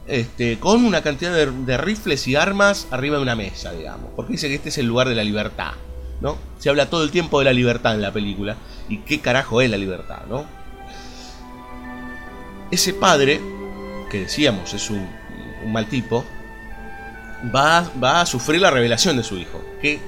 [0.07, 4.09] este, con una cantidad de, rifles y armas arriba de una mesa, digamos.
[4.15, 5.73] Porque dice que este es el lugar de la libertad,
[6.19, 6.37] ¿no?
[6.57, 8.57] Se habla todo el tiempo de la libertad en la película.
[8.89, 10.45] ¿Y qué carajo es la libertad, no?
[12.71, 13.39] Ese padre,
[14.09, 15.07] que decíamos es un,
[15.67, 16.25] mal tipo,
[17.55, 19.63] va, va a sufrir la revelación de su hijo.
[19.81, 19.99] Que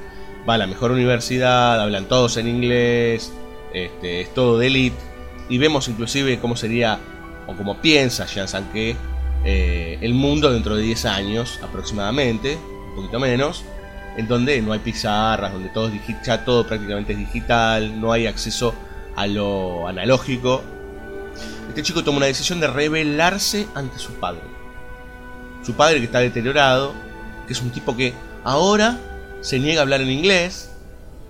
[0.48, 3.32] va a la mejor universidad, hablan todos en inglés,
[3.74, 4.98] este, es todo de elite.
[5.50, 7.00] Y vemos inclusive cómo sería,
[7.48, 8.96] o cómo piensa Jean Sanquet,
[9.44, 12.58] eh, el mundo dentro de 10 años aproximadamente,
[12.90, 13.64] un poquito menos,
[14.18, 15.92] en donde no hay pizarras, donde todo
[16.26, 18.74] ya todo prácticamente es digital, no hay acceso
[19.16, 20.62] a lo analógico.
[21.70, 24.42] Este chico toma una decisión de rebelarse ante su padre.
[25.64, 26.94] Su padre que está deteriorado,
[27.48, 28.98] que es un tipo que ahora
[29.42, 30.72] se niega a hablar en inglés,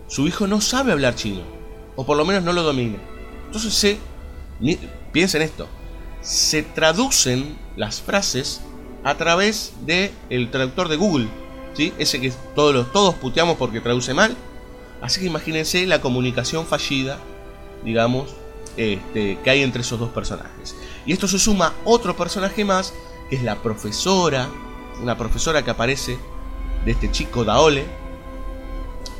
[0.08, 1.42] su hijo no sabe hablar chino,
[1.96, 2.98] o por lo menos no lo domina.
[3.46, 3.98] Entonces se,
[5.12, 5.68] piensa en esto,
[6.22, 8.62] se traducen las frases
[9.04, 11.28] a través del el traductor de Google,
[11.74, 11.94] ¿sí?
[11.98, 14.36] ese que todos, todos puteamos porque traduce mal.
[15.02, 17.18] Así que imagínense la comunicación fallida,
[17.84, 18.36] digamos,
[18.78, 20.76] este, que hay entre esos dos personajes.
[21.06, 22.94] Y esto se suma otro personaje más,
[23.30, 24.48] que es la profesora,
[25.02, 26.20] una profesora que aparece
[26.86, 27.86] de este chico Daole,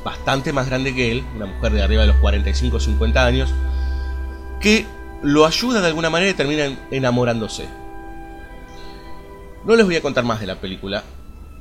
[0.04, 3.50] bastante más grande que él, una mujer de arriba de los 45 o 50 años,
[4.60, 4.86] que
[5.22, 7.68] lo ayuda de alguna manera y termina enamorándose.
[9.64, 11.04] No les voy a contar más de la película,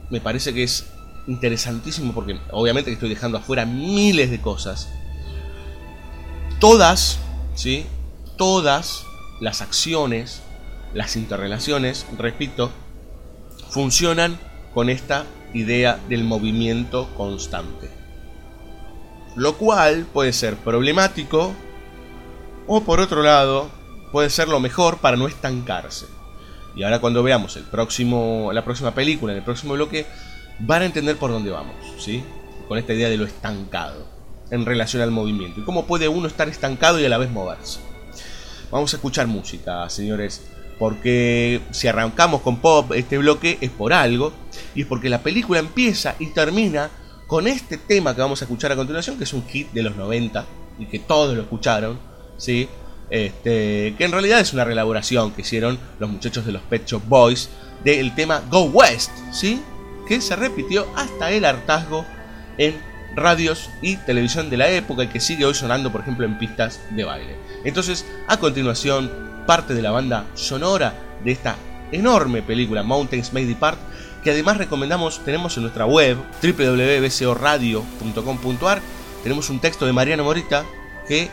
[0.10, 0.88] me parece que es
[1.28, 4.90] interesantísimo porque obviamente estoy dejando afuera miles de cosas.
[6.60, 7.20] Todas,
[7.56, 7.86] ¿sí?
[8.38, 9.04] Todas
[9.40, 10.42] las acciones,
[10.94, 12.72] las interrelaciones, repito,
[13.70, 14.40] funcionan
[14.74, 18.01] con esta idea del movimiento constante
[19.36, 21.54] lo cual puede ser problemático
[22.68, 23.70] o por otro lado
[24.12, 26.06] puede ser lo mejor para no estancarse.
[26.76, 30.06] Y ahora cuando veamos el próximo, la próxima película, en el próximo bloque,
[30.60, 32.24] van a entender por dónde vamos, ¿sí?
[32.68, 34.06] Con esta idea de lo estancado
[34.52, 37.80] en relación al movimiento y cómo puede uno estar estancado y a la vez moverse.
[38.70, 40.44] Vamos a escuchar música, señores,
[40.80, 44.34] porque si arrancamos con pop este bloque es por algo
[44.76, 46.90] y es porque la película empieza y termina
[47.32, 49.96] con este tema que vamos a escuchar a continuación, que es un hit de los
[49.96, 50.46] 90
[50.80, 51.98] y que todos lo escucharon,
[52.36, 52.68] ¿sí?
[53.10, 57.02] Este, que en realidad es una reelaboración que hicieron los muchachos de los Pet Shop
[57.08, 57.48] Boys
[57.86, 59.62] del tema Go West, ¿sí?
[60.06, 62.06] que se repitió hasta el hartazgo
[62.58, 62.76] en
[63.16, 66.82] radios y televisión de la época y que sigue hoy sonando, por ejemplo, en pistas
[66.90, 67.38] de baile.
[67.64, 69.10] Entonces, a continuación,
[69.48, 71.56] parte de la banda sonora de esta
[71.94, 73.80] enorme película Mountains May Depart
[74.24, 78.82] que además recomendamos, tenemos en nuestra web www.bcoradio.com.ar,
[79.24, 80.66] tenemos un texto de Mariano Morita
[81.08, 81.30] que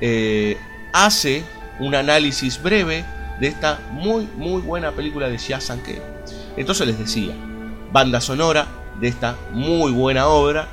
[0.00, 0.56] eh,
[0.92, 1.44] hace
[1.78, 3.04] un análisis breve
[3.40, 6.00] de esta muy muy buena película de Xia que
[6.56, 7.34] Entonces les decía,
[7.92, 8.66] banda sonora
[9.00, 10.68] de esta muy buena obra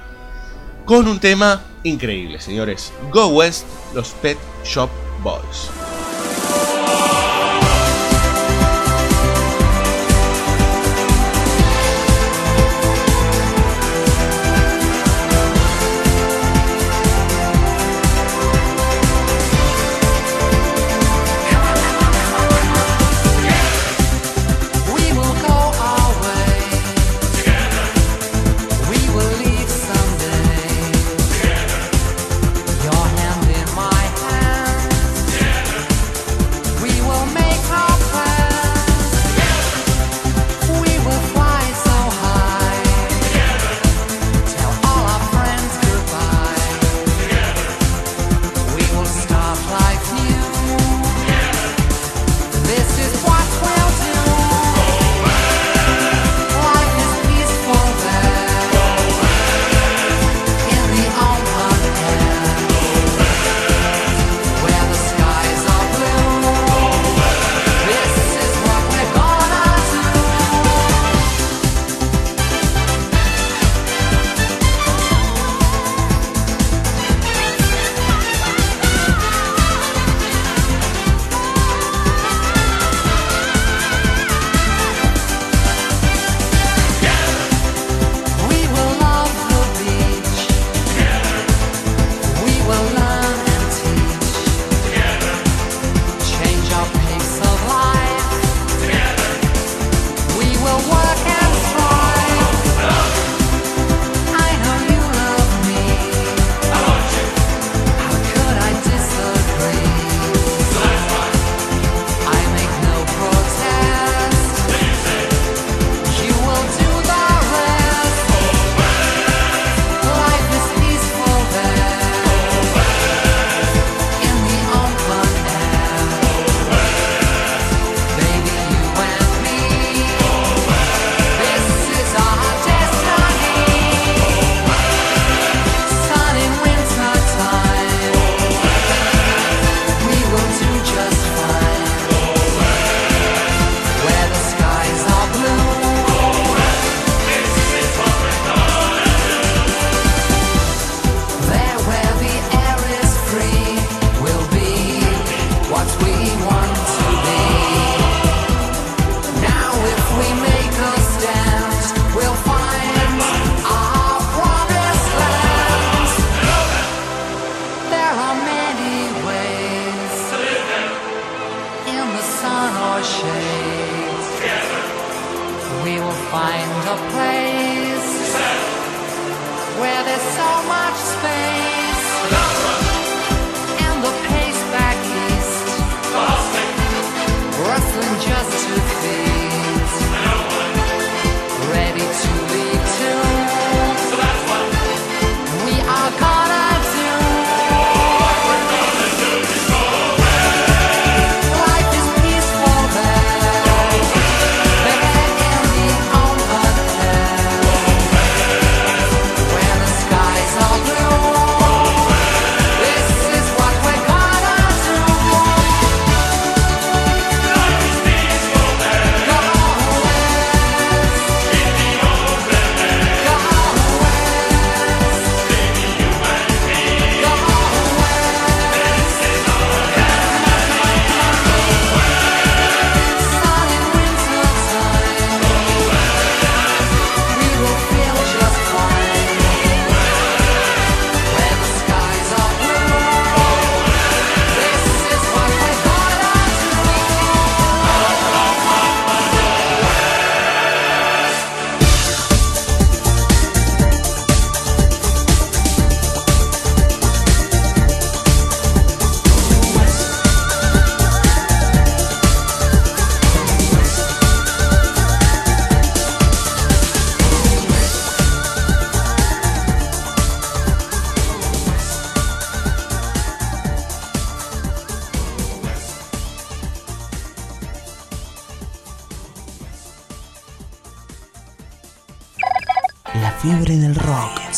[0.85, 2.91] con un tema increíble, señores.
[3.11, 4.89] Go West, los Pet Shop
[5.23, 5.88] Boys.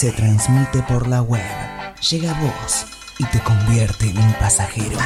[0.01, 1.45] Se transmite por la web.
[2.09, 2.87] Llega a vos
[3.19, 4.97] y te convierte en un pasajero.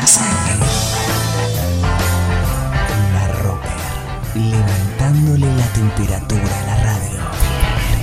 [3.14, 3.74] La rocker,
[4.36, 7.20] levantándole la temperatura a la radio.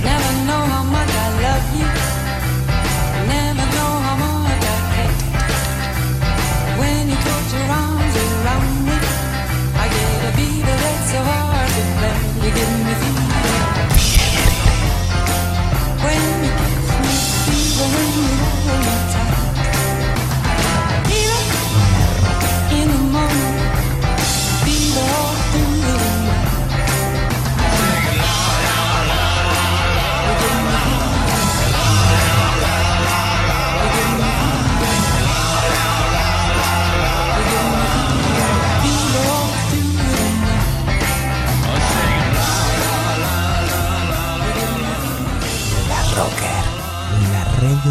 [0.03, 1.87] Never know how much I love you.
[3.27, 5.15] Never know how much I care.
[6.77, 8.97] When you put your arms around me,
[9.81, 12.17] I get a fever that's so hard to bear.
[12.45, 13.32] You give me fever.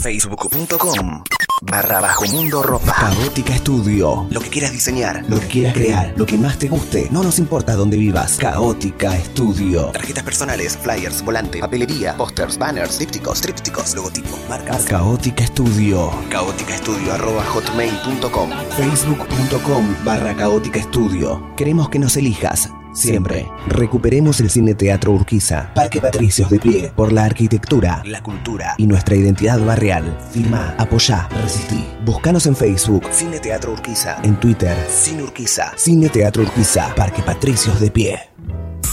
[0.00, 1.22] Facebook.com
[1.62, 2.92] barra Bajo Mundo Ropa.
[2.92, 4.26] Caótica Estudio.
[4.30, 7.08] Lo que quieras diseñar, lo que quieras crear, lo que más te guste.
[7.10, 8.36] No nos importa dónde vivas.
[8.36, 9.86] Caótica Estudio.
[9.86, 14.84] Tarjetas personales, flyers, volante, papelería, pósters, banners, dípticos, trípticos, logotipos, marcas.
[14.84, 16.10] Caótica Estudio.
[16.30, 18.50] Caótica Estudio arroba hotmail.com.
[18.76, 21.54] Facebook.com barra Caótica Estudio.
[21.56, 22.68] Queremos que nos elijas.
[22.94, 23.50] Siempre.
[23.66, 25.72] Recuperemos el Cine Teatro Urquiza.
[25.74, 26.92] Parque Patricios de pie.
[26.94, 30.16] Por la arquitectura, la cultura y nuestra identidad barrial.
[30.32, 31.84] Firma, apoyá, resistí.
[32.04, 33.04] Búscanos en Facebook.
[33.10, 34.18] Cine Teatro Urquiza.
[34.22, 34.76] En Twitter.
[34.88, 35.72] Cine Urquiza.
[35.76, 36.94] Cine Teatro Urquiza.
[36.94, 38.33] Parque Patricios de pie.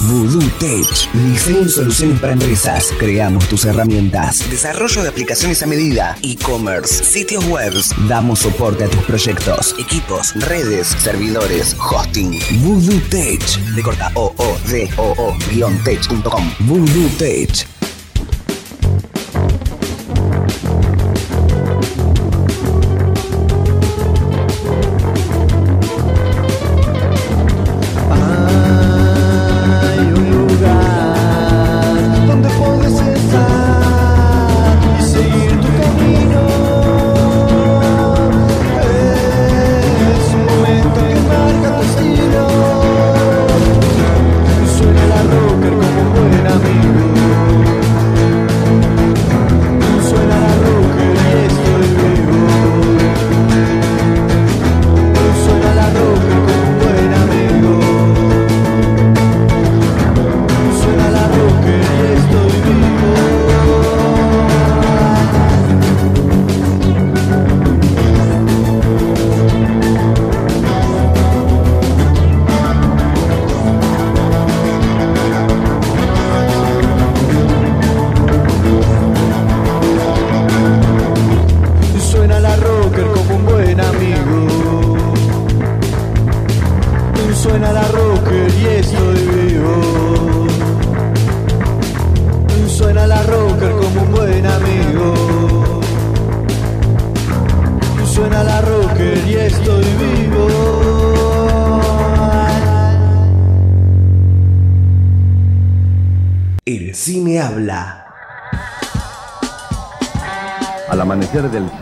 [0.08, 0.88] Voodoo Tech.
[1.14, 2.92] Diseño y soluciones para empresas.
[2.98, 4.50] Creamos tus herramientas.
[4.50, 6.18] Desarrollo de aplicaciones a medida.
[6.24, 7.04] E-commerce.
[7.04, 7.74] Sitios web.
[8.08, 9.76] Damos soporte a tus proyectos.
[9.80, 12.40] Equipos, redes, servidores, hosting.
[12.62, 13.42] Voodoo Tech.
[13.76, 16.52] De corta o o d o o guion tech.com.
[16.60, 17.81] Voodoo Tech.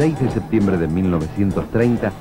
[0.10, 2.12] 6 de septiembre de 1930,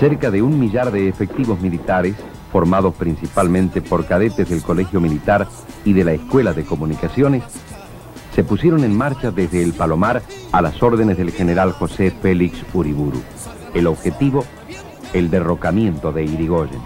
[0.00, 2.14] cerca de un millar de efectivos militares,
[2.50, 5.46] formados principalmente por cadetes del Colegio Militar
[5.84, 7.42] y de la Escuela de Comunicaciones,
[8.34, 10.22] se pusieron en marcha desde el Palomar
[10.52, 13.20] a las órdenes del general José Félix Uriburu.
[13.74, 14.46] El objetivo,
[15.12, 16.80] el derrocamiento de Irigoyen.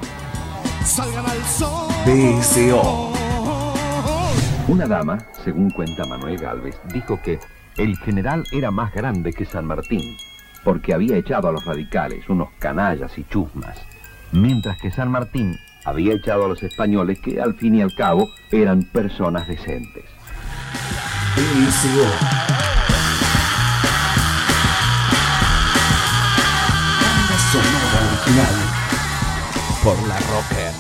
[2.04, 3.12] BSO.
[4.66, 7.38] Una dama, según cuenta Manuel Galvez, dijo que
[7.76, 10.16] el general era más grande que San Martín,
[10.64, 13.78] porque había echado a los radicales, unos canallas y chusmas,
[14.32, 18.30] mientras que San Martín había echado a los españoles que al fin y al cabo
[18.50, 20.04] eran personas decentes.
[29.82, 30.72] Por la Rocker.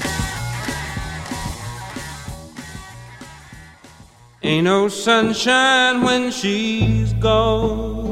[4.44, 8.11] Ain't no sunshine when she's gone.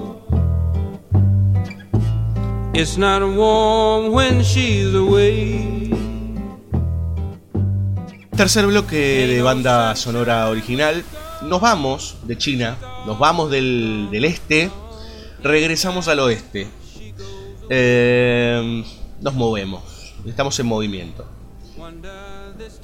[8.35, 11.05] Tercer bloque de banda sonora original.
[11.43, 14.71] Nos vamos de China, nos vamos del, del este,
[15.43, 16.69] regresamos al oeste.
[17.69, 18.83] Eh,
[19.21, 21.27] nos movemos, estamos en movimiento.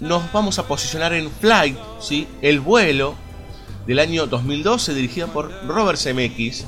[0.01, 2.29] Nos vamos a posicionar en Flight, ¿sí?
[2.43, 3.15] el vuelo
[3.87, 6.67] del año 2012, dirigido por Robert Zemeckis,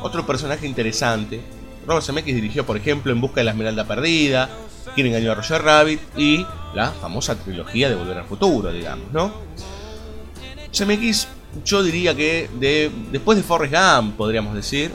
[0.00, 1.57] otro personaje interesante.
[1.88, 4.48] Robert Zemeckis dirigió, por ejemplo, En busca de la Esmeralda Perdida,
[4.94, 9.32] Quien engañó a Roger Rabbit y la famosa trilogía de Volver al Futuro, digamos, ¿no?
[10.72, 11.28] Zemeckis,
[11.64, 14.90] yo diría que de, después de Forrest Gump, podríamos decir,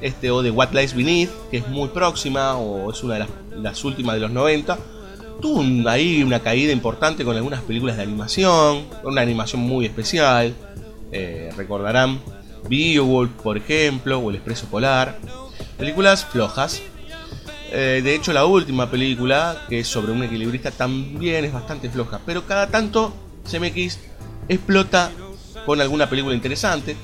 [0.00, 3.26] este o de What Lies Beneath, que es muy próxima o es una de
[3.62, 4.78] las, últimas de los 90,
[5.40, 10.54] tuvo un- ahí una caída importante con algunas películas de animación, una animación muy especial.
[11.12, 12.20] Eh, recordarán
[12.68, 15.18] Beowulf, por ejemplo, o El Expreso Polar.
[15.78, 16.82] Películas flojas.
[17.70, 22.20] Eh, de hecho, la última película, que es sobre un equilibrista, también es bastante floja.
[22.24, 23.14] Pero cada tanto
[23.50, 23.98] CMX
[24.48, 25.10] explota
[25.66, 26.96] con alguna película interesante.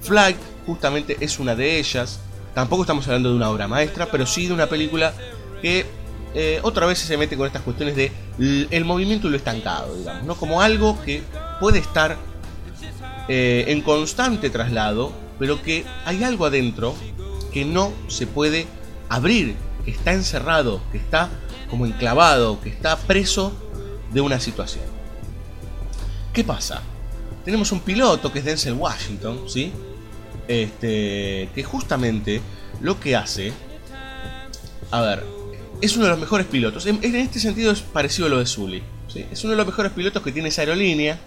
[0.00, 2.20] Flight, justamente, es una de ellas.
[2.54, 5.12] Tampoco estamos hablando de una obra maestra, pero sí de una película
[5.60, 5.84] que
[6.34, 8.12] eh, otra vez se mete con estas cuestiones de
[8.70, 10.34] el movimiento y lo estancado, digamos, ¿no?
[10.34, 11.22] Como algo que
[11.60, 12.16] puede estar
[13.28, 16.94] eh, en constante traslado, pero que hay algo adentro
[17.54, 18.66] que no se puede
[19.08, 21.30] abrir, que está encerrado, que está
[21.70, 23.52] como enclavado, que está preso
[24.12, 24.82] de una situación.
[26.32, 26.82] ¿Qué pasa?
[27.44, 29.70] Tenemos un piloto que es Denzel Washington, ¿sí?
[30.48, 32.40] Este, que justamente
[32.80, 33.52] lo que hace,
[34.90, 35.24] a ver,
[35.80, 36.86] es uno de los mejores pilotos.
[36.86, 38.82] En, este sentido es parecido a lo de Sully.
[39.06, 39.26] ¿sí?
[39.30, 41.20] Es uno de los mejores pilotos que tiene esa aerolínea.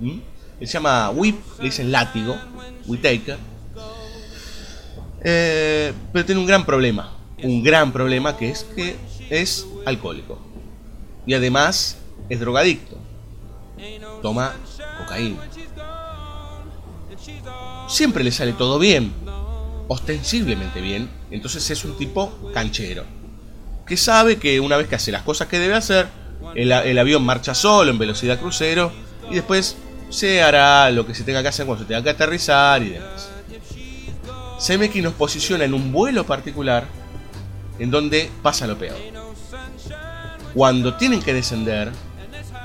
[0.00, 0.22] Él
[0.66, 2.34] se llama Whip, le dicen látigo,
[2.86, 3.55] Whitaker.
[5.28, 7.12] Eh, pero tiene un gran problema.
[7.42, 8.96] Un gran problema que es que
[9.28, 10.38] es alcohólico.
[11.26, 11.98] Y además
[12.28, 12.96] es drogadicto.
[14.22, 14.54] Toma
[14.98, 15.40] cocaína.
[17.88, 19.12] Siempre le sale todo bien.
[19.88, 21.10] Ostensiblemente bien.
[21.32, 23.04] Entonces es un tipo canchero.
[23.84, 26.06] Que sabe que una vez que hace las cosas que debe hacer,
[26.54, 28.92] el, avión marcha solo en velocidad crucero.
[29.28, 29.76] Y después
[30.08, 33.35] se hará lo que se tenga que hacer cuando se tenga que aterrizar y demás.
[34.58, 36.86] CMX nos posiciona en un vuelo particular
[37.78, 38.96] en donde pasa lo peor.
[40.54, 41.92] Cuando tienen que descender,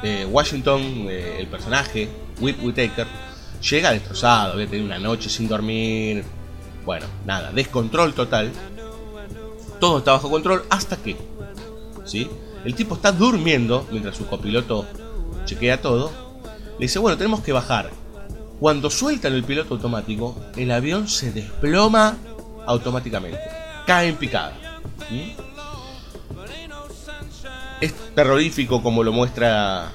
[0.04, 2.08] eh, Washington, eh, el personaje,
[2.39, 3.08] Whip Whitaker,
[3.70, 6.24] llega destrozado, había tenido una noche sin dormir.
[6.86, 8.52] Bueno, nada, descontrol total.
[9.80, 11.18] Todo está bajo control hasta que,
[12.06, 12.30] ¿sí?
[12.64, 14.86] El tipo está durmiendo mientras su copiloto
[15.46, 16.12] chequea todo.
[16.78, 17.89] Le dice, bueno, tenemos que bajar.
[18.62, 22.16] Cuando sueltan el piloto automático, el avión se desploma
[22.68, 23.39] automáticamente.
[23.88, 24.53] Cae en picada.
[25.09, 25.32] ¿Mm?
[27.82, 29.91] Es terrorífico como lo muestra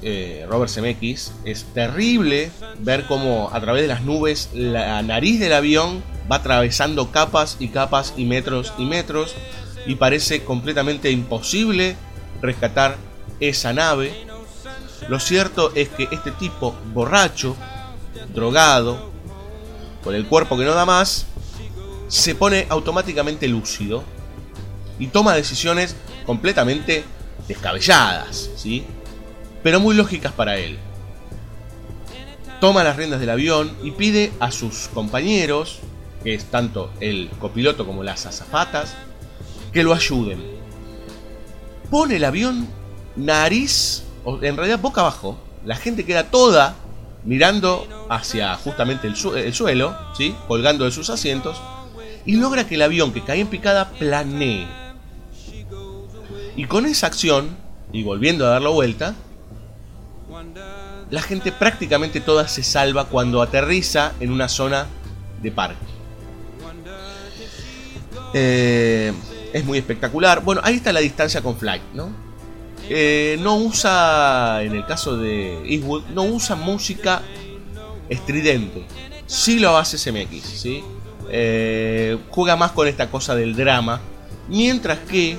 [0.00, 1.32] eh, Robert Zemeckis.
[1.44, 6.00] Es terrible ver cómo a través de las nubes la nariz del avión
[6.30, 9.34] va atravesando capas y capas y metros y metros.
[9.86, 11.96] Y parece completamente imposible
[12.40, 12.96] rescatar
[13.40, 14.24] esa nave.
[15.08, 17.56] Lo cierto es que este tipo borracho,
[18.34, 19.10] drogado,
[20.02, 21.26] con el cuerpo que no da más,
[22.08, 24.04] se pone automáticamente lúcido
[24.98, 25.96] y toma decisiones
[26.26, 27.04] completamente
[27.48, 28.84] descabelladas, ¿sí?
[29.62, 30.78] pero muy lógicas para él.
[32.60, 35.80] Toma las riendas del avión y pide a sus compañeros,
[36.22, 38.94] que es tanto el copiloto como las azafatas,
[39.72, 40.42] que lo ayuden.
[41.90, 42.68] Pone el avión
[43.16, 44.04] nariz,
[44.42, 45.38] en realidad boca abajo.
[45.64, 46.76] La gente queda toda
[47.24, 50.34] mirando hacia justamente el, su- el suelo, ¿sí?
[50.46, 51.60] colgando de sus asientos,
[52.26, 54.66] y logra que el avión que cae en picada planee.
[56.56, 57.56] Y con esa acción,
[57.92, 59.14] y volviendo a dar la vuelta,
[61.10, 64.86] la gente prácticamente toda se salva cuando aterriza en una zona
[65.42, 65.76] de parque.
[68.32, 69.12] Eh,
[69.52, 70.42] es muy espectacular.
[70.42, 72.10] Bueno, ahí está la distancia con Flight, ¿no?
[72.88, 77.22] Eh, no usa, en el caso de Eastwood, no usa música
[78.08, 78.84] estridente.
[79.26, 80.84] Sí lo hace CMX, ¿sí?
[81.30, 84.00] Eh, juega más con esta cosa del drama.
[84.48, 85.38] Mientras que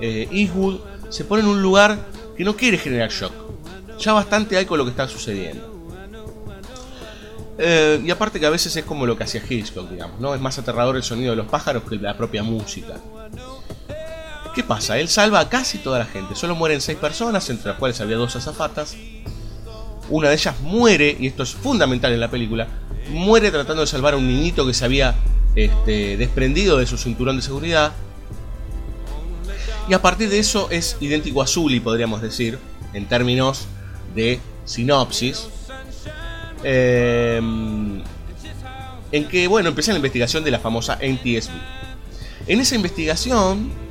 [0.00, 0.80] eh, Eastwood
[1.10, 1.98] se pone en un lugar
[2.36, 3.32] que no quiere generar shock.
[3.98, 5.78] Ya bastante hay con lo que está sucediendo.
[7.58, 10.32] Eh, y aparte que a veces es como lo que hacía Hitchcock, digamos, ¿no?
[10.34, 12.94] Es más aterrador el sonido de los pájaros que la propia música.
[14.58, 14.98] ¿Qué pasa?
[14.98, 16.34] Él salva a casi toda la gente.
[16.34, 18.96] Solo mueren seis personas, entre las cuales había dos azafatas.
[20.08, 22.66] Una de ellas muere, y esto es fundamental en la película,
[23.08, 25.14] muere tratando de salvar a un niñito que se había
[25.54, 27.92] este, desprendido de su cinturón de seguridad.
[29.88, 32.58] Y a partir de eso es idéntico a Zully, podríamos decir,
[32.94, 33.68] en términos
[34.16, 35.46] de sinopsis.
[36.64, 37.40] Eh,
[39.12, 41.52] en que, bueno, empieza la investigación de la famosa NTSB.
[42.48, 43.87] En esa investigación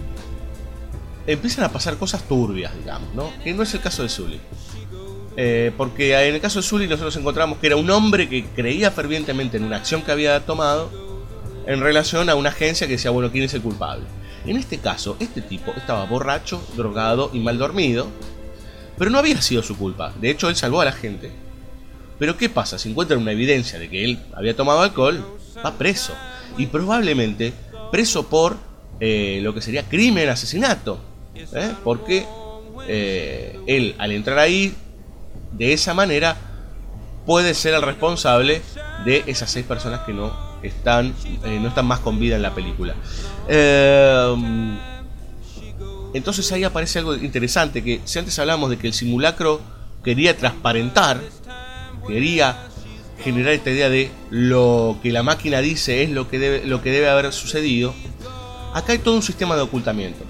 [1.28, 3.32] empiezan a pasar cosas turbias, digamos, ¿no?
[3.43, 4.39] Que no es el caso de Zully.
[5.36, 8.89] Eh, porque en el caso de Zully nosotros encontramos que era un hombre que creía
[8.89, 10.89] fervientemente en una acción que había tomado
[11.67, 14.05] en relación a una agencia que decía, bueno, ¿quién es el culpable?
[14.45, 18.07] En este caso, este tipo estaba borracho, drogado y mal dormido,
[18.97, 20.13] pero no había sido su culpa.
[20.19, 21.32] De hecho, él salvó a la gente.
[22.17, 22.80] Pero ¿qué pasa?
[22.80, 25.23] Si encuentran una evidencia de que él había tomado alcohol,
[25.63, 26.13] va preso.
[26.57, 27.53] Y probablemente
[27.91, 28.57] preso por
[28.99, 30.99] eh, lo que sería crimen, asesinato.
[31.53, 31.73] ¿Eh?
[31.83, 32.25] Porque
[32.88, 34.73] eh, él, al entrar ahí,
[35.51, 36.38] de esa manera,
[37.25, 38.61] puede ser el responsable
[39.05, 40.31] de esas seis personas que no
[40.63, 41.13] están,
[41.43, 42.95] eh, no están más con vida en la película.
[46.13, 49.61] Entonces ahí aparece algo interesante, que si antes hablamos de que el simulacro
[50.03, 51.19] quería transparentar,
[52.07, 52.57] quería
[53.23, 56.91] generar esta idea de lo que la máquina dice es lo que debe, lo que
[56.91, 57.93] debe haber sucedido,
[58.73, 60.23] acá hay todo un sistema de ocultamiento.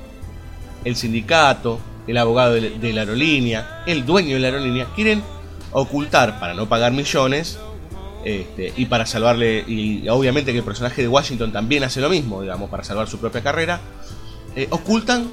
[0.87, 5.21] El sindicato, el abogado de, la aerolínea, el dueño de la aerolínea, quieren
[5.73, 7.59] ocultar para no pagar millones
[8.23, 12.41] este, y para salvarle, y obviamente que el personaje de Washington también hace lo mismo,
[12.41, 13.81] digamos, para salvar su propia carrera,
[14.55, 15.29] eh, ocultan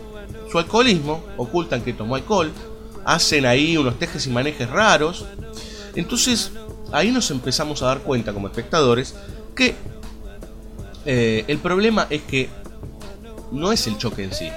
[0.51, 2.51] su alcoholismo, ocultan que tomó alcohol,
[3.05, 5.25] hacen ahí unos tejes y manejes raros.
[5.95, 6.51] Entonces,
[6.91, 9.15] ahí nos empezamos a dar cuenta como espectadores
[9.55, 9.77] que
[11.07, 12.49] eh, el problema es que
[13.53, 14.49] no es el choque en sí.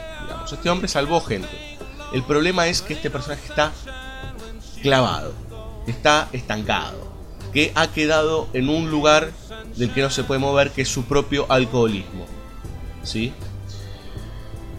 [0.51, 1.77] Este hombre salvó gente.
[2.13, 3.71] El problema es que este personaje está
[4.81, 5.33] clavado,
[5.87, 7.11] está estancado,
[7.51, 9.31] que ha quedado en un lugar
[9.75, 12.25] del que no se puede mover, que es su propio alcoholismo.
[13.03, 13.33] ¿Sí?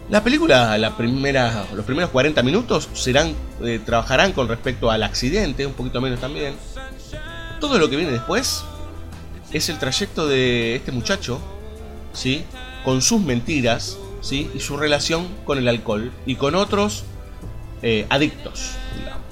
[0.09, 5.67] La película, la primera, los primeros 40 minutos serán, eh, trabajarán con respecto al accidente,
[5.67, 6.55] un poquito menos también.
[7.59, 8.63] Todo lo que viene después
[9.51, 11.39] es el trayecto de este muchacho,
[12.11, 12.43] ¿sí?
[12.83, 14.49] Con sus mentiras, ¿sí?
[14.53, 17.03] Y su relación con el alcohol y con otros
[17.81, 19.23] eh, adictos, digamos.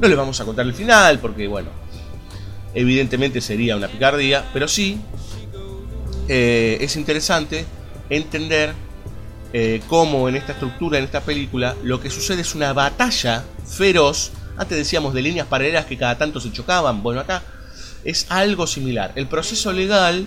[0.00, 1.70] No les vamos a contar el final porque, bueno,
[2.74, 5.00] evidentemente sería una picardía, pero sí
[6.28, 7.66] eh, es interesante
[8.10, 8.74] entender
[9.52, 14.32] eh, cómo en esta estructura, en esta película, lo que sucede es una batalla feroz.
[14.56, 17.02] Antes decíamos de líneas paralelas que cada tanto se chocaban.
[17.02, 17.42] Bueno, acá
[18.04, 19.12] es algo similar.
[19.16, 20.26] El proceso legal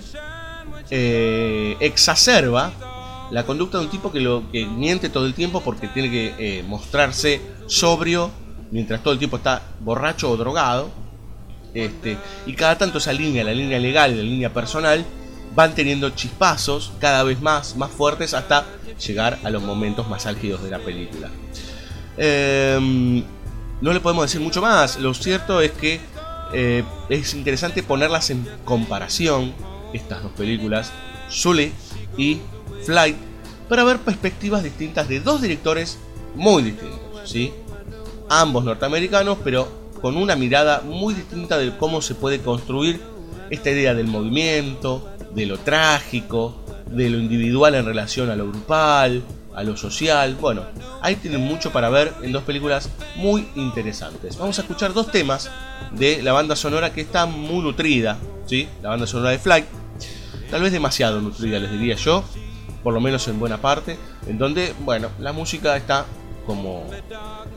[1.80, 2.72] exacerba
[3.32, 6.34] la conducta de un tipo que, lo, que miente todo el tiempo porque tiene que
[6.38, 8.32] eh, mostrarse sobrio
[8.71, 10.89] mientras todo el tiempo está borracho o drogado.
[11.73, 15.05] Este, y cada tanto esa línea, la línea legal y la línea personal,
[15.53, 18.65] van teniendo chispazos cada vez más, más fuertes hasta
[19.05, 21.30] llegar a los momentos más álgidos de la película.
[22.17, 23.23] Eh,
[23.82, 24.97] no le podemos decir mucho más.
[24.99, 25.99] Lo cierto es que
[26.53, 29.53] eh, es interesante ponerlas en comparación,
[29.93, 30.91] estas dos películas,
[31.30, 31.71] Sully
[32.17, 32.39] y
[32.86, 33.18] Flight,
[33.68, 35.98] para ver perspectivas distintas de dos directores
[36.36, 37.00] muy distintos.
[37.26, 37.54] ¿sí?
[38.30, 39.68] Ambos norteamericanos, pero
[40.02, 43.02] con una mirada muy distinta de cómo se puede construir
[43.50, 46.56] esta idea del movimiento, de lo trágico,
[46.90, 49.24] de lo individual en relación a lo grupal,
[49.56, 50.36] a lo social.
[50.40, 50.66] Bueno,
[51.02, 54.38] ahí tienen mucho para ver en dos películas muy interesantes.
[54.38, 55.50] Vamos a escuchar dos temas
[55.92, 58.68] de la banda sonora que está muy nutrida, ¿sí?
[58.82, 59.66] La banda sonora de Flight.
[60.52, 62.24] Tal vez demasiado nutrida, les diría yo,
[62.86, 66.06] por lo menos en buena parte, en donde, bueno, la música está
[66.46, 66.86] como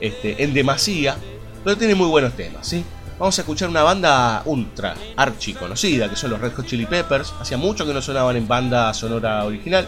[0.01, 1.19] este, en demasía,
[1.63, 2.83] pero tiene muy buenos temas, ¿sí?
[3.19, 7.35] Vamos a escuchar una banda ultra archi conocida, que son los Red Hot Chili Peppers.
[7.41, 9.87] Hacía mucho que no sonaban en banda sonora original.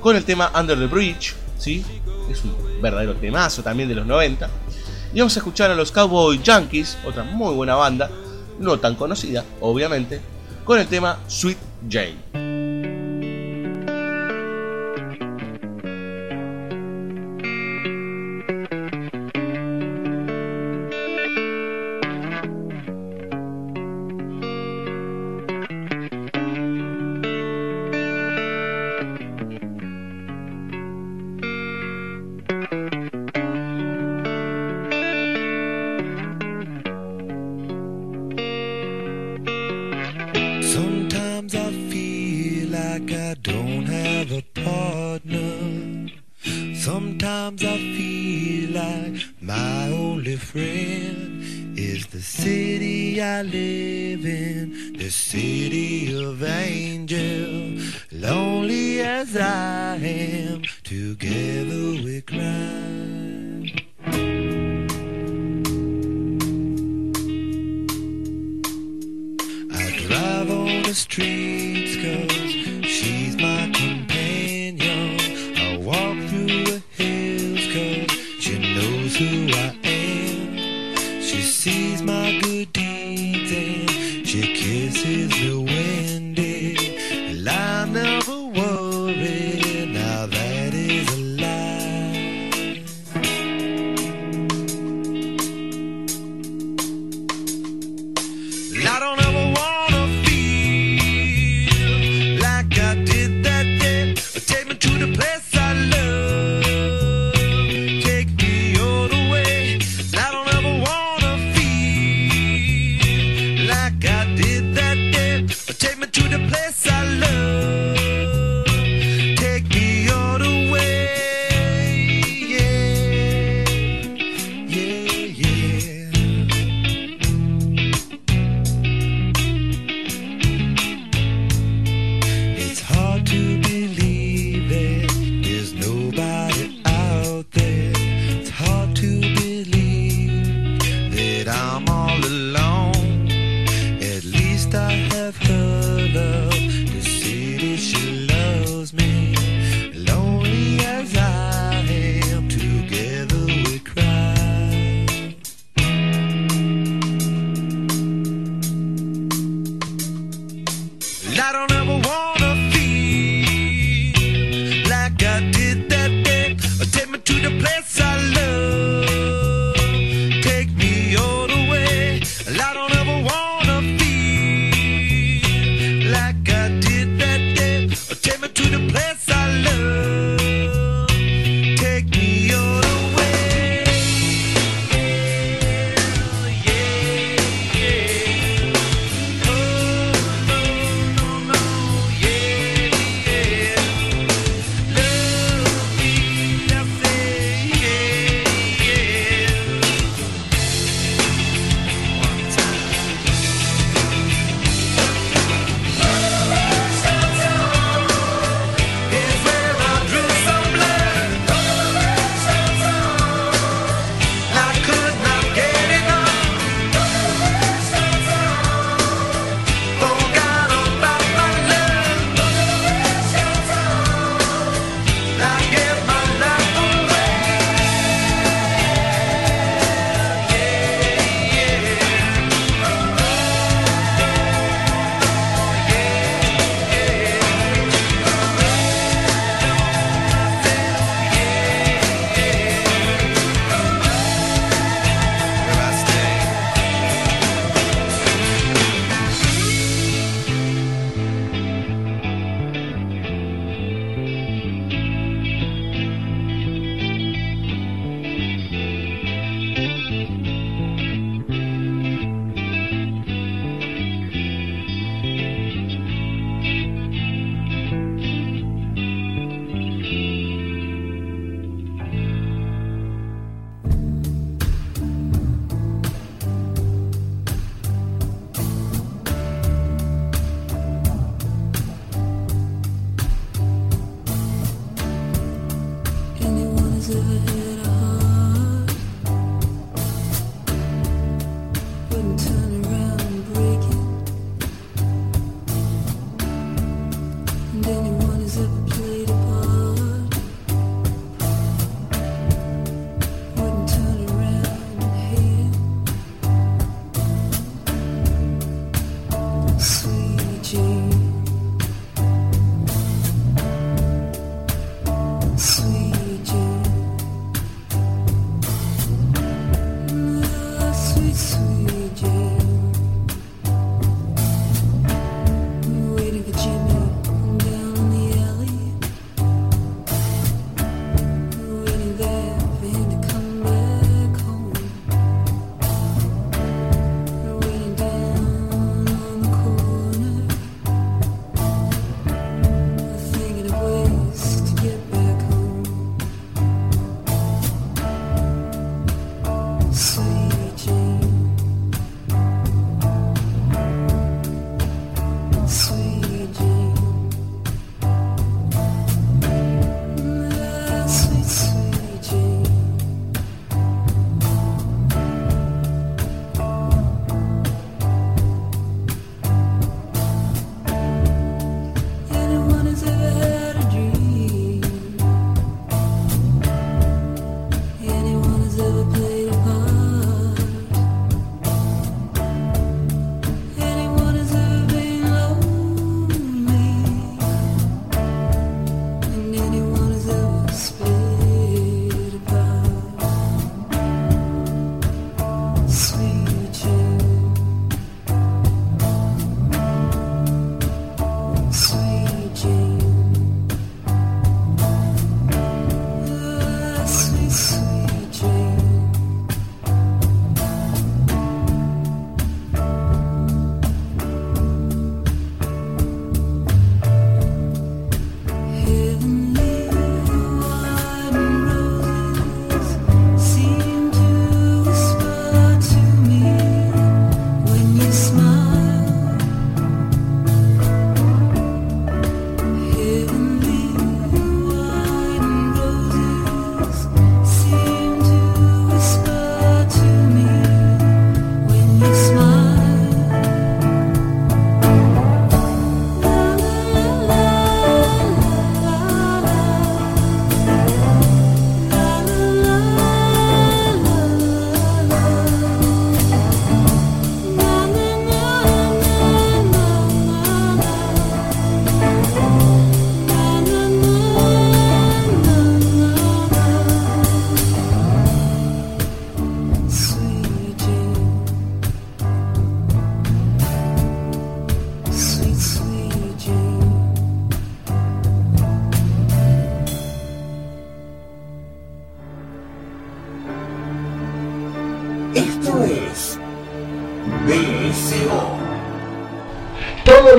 [0.00, 1.82] Con el tema Under the Bridge, ¿sí?
[2.30, 4.50] Es un verdadero temazo también de los 90.
[5.14, 8.10] Y vamos a escuchar a los Cowboy Yankees, otra muy buena banda,
[8.58, 10.20] no tan conocida, obviamente,
[10.66, 11.56] con el tema Sweet
[11.88, 12.47] Jane.
[79.18, 79.87] Who I.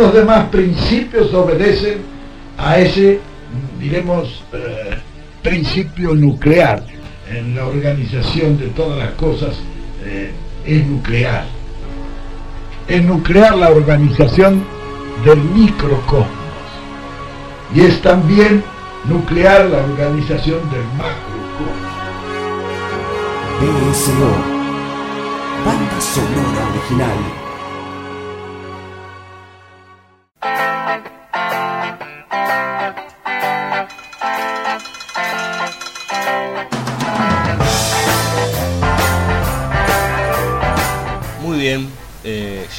[0.10, 2.00] los demás principios obedecen
[2.58, 3.20] a ese,
[3.80, 4.98] diremos, eh,
[5.44, 6.84] principio nuclear.
[7.30, 9.56] En la organización de todas las cosas
[10.04, 10.32] eh,
[10.66, 11.46] es nuclear.
[12.88, 14.64] Es nuclear la organización
[15.24, 16.28] del microcosmos.
[17.76, 18.64] Y es también
[19.06, 21.90] nuclear la organización del macrocosmos.
[23.62, 24.49] Banda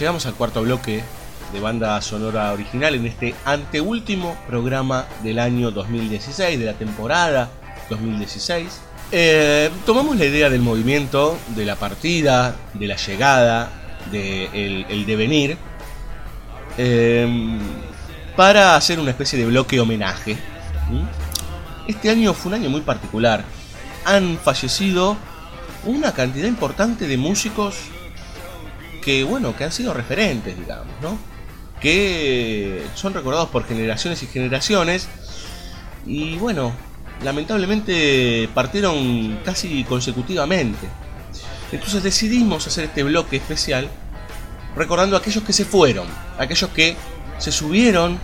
[0.00, 1.02] llegamos al cuarto bloque
[1.52, 7.50] de banda sonora original en este anteúltimo programa del año 2016, de la temporada
[7.90, 8.80] 2016.
[9.12, 13.70] Eh, tomamos la idea del movimiento, de la partida, de la llegada,
[14.10, 15.58] del el devenir,
[16.78, 17.58] eh,
[18.36, 20.38] para hacer una especie de bloque homenaje.
[21.86, 23.44] Este año fue un año muy particular.
[24.06, 25.18] Han fallecido
[25.84, 27.76] una cantidad importante de músicos
[29.00, 31.18] que, bueno, que han sido referentes, digamos, ¿no?
[31.80, 35.08] Que son recordados por generaciones y generaciones.
[36.06, 36.72] Y bueno,
[37.22, 40.86] lamentablemente partieron casi consecutivamente.
[41.72, 43.88] Entonces decidimos hacer este bloque especial
[44.76, 46.06] recordando a aquellos que se fueron,
[46.38, 46.96] aquellos que
[47.38, 48.18] se subieron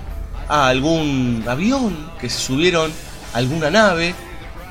[0.48, 2.92] a algún avión, que se subieron
[3.32, 4.14] a alguna nave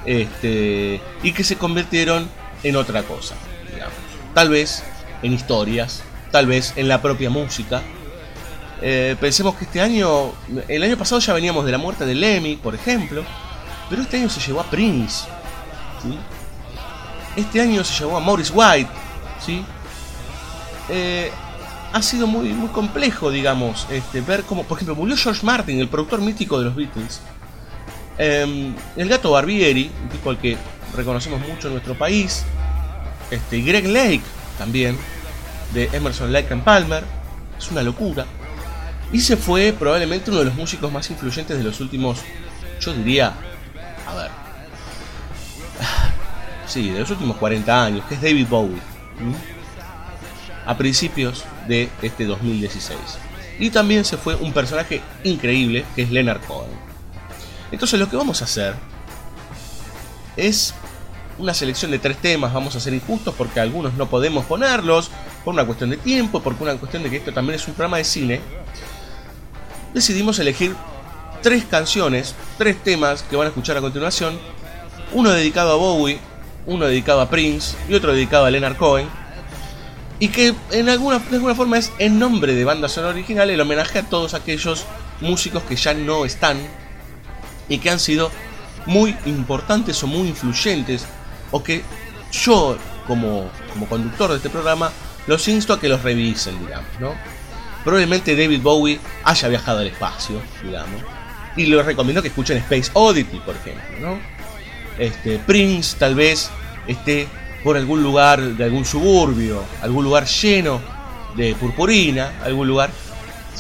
[0.06, 2.30] este, y que se convirtieron
[2.64, 3.36] en otra cosa,
[3.72, 3.94] digamos.
[4.34, 4.84] Tal vez
[5.22, 7.82] en historias, tal vez en la propia música.
[8.82, 10.34] Eh, pensemos que este año,
[10.68, 13.24] el año pasado ya veníamos de la muerte de Lemmy, por ejemplo,
[13.90, 15.26] pero este año se llevó a Prince.
[17.36, 18.90] Este año se llevó a Morris White,
[19.44, 19.64] ¿sí?
[20.90, 21.32] Eh,
[21.94, 25.88] ha sido muy, muy complejo, digamos, este, ver cómo, por ejemplo, murió George Martin, el
[25.88, 27.22] productor mítico de los Beatles.
[28.18, 30.58] Eh, el gato Barbieri, un tipo al que
[30.96, 32.44] reconocemos mucho en nuestro país.
[33.32, 34.22] Este, Greg Lake,
[34.58, 34.98] también,
[35.74, 37.04] de Emerson Lake and Palmer.
[37.58, 38.26] Es una locura.
[39.12, 42.20] Y se fue probablemente uno de los músicos más influyentes de los últimos,
[42.80, 43.34] yo diría,
[44.08, 44.32] a ver,
[46.68, 48.82] sí, de los últimos 40 años, que es David Bowie.
[50.66, 53.00] A principios de este 2016.
[53.60, 56.72] Y también se fue un personaje increíble, que es Leonard Cohen.
[57.72, 58.76] Entonces lo que vamos a hacer
[60.36, 60.74] es
[61.38, 65.12] una selección de tres temas, vamos a ser injustos porque algunos no podemos ponerlos,
[65.44, 67.98] por una cuestión de tiempo, porque una cuestión de que esto también es un programa
[67.98, 68.42] de cine.
[69.94, 70.76] Decidimos elegir
[71.42, 74.40] tres canciones, tres temas que van a escuchar a continuación,
[75.14, 76.20] uno dedicado a Bowie,
[76.66, 79.08] uno dedicado a Prince y otro dedicado a Leonard Cohen,
[80.20, 83.60] y que en alguna, de alguna forma es en nombre de banda sonora original el
[83.60, 84.86] homenaje a todos aquellos
[85.20, 86.58] músicos que ya no están
[87.68, 88.32] y que han sido
[88.86, 91.06] muy importantes o muy influyentes
[91.52, 91.84] o que
[92.32, 92.78] yo
[93.08, 94.92] como, como conductor de este programa
[95.28, 97.14] los insto a que los revisen, digamos, ¿no?
[97.84, 101.02] Probablemente David Bowie haya viajado al espacio, digamos,
[101.56, 104.20] y les recomiendo que escuchen Space Oddity, por ejemplo, ¿no?
[104.98, 106.50] Este, Prince tal vez
[106.88, 107.28] esté
[107.64, 110.80] por algún lugar de algún suburbio, algún lugar lleno
[111.36, 112.92] de purpurina, algún lugar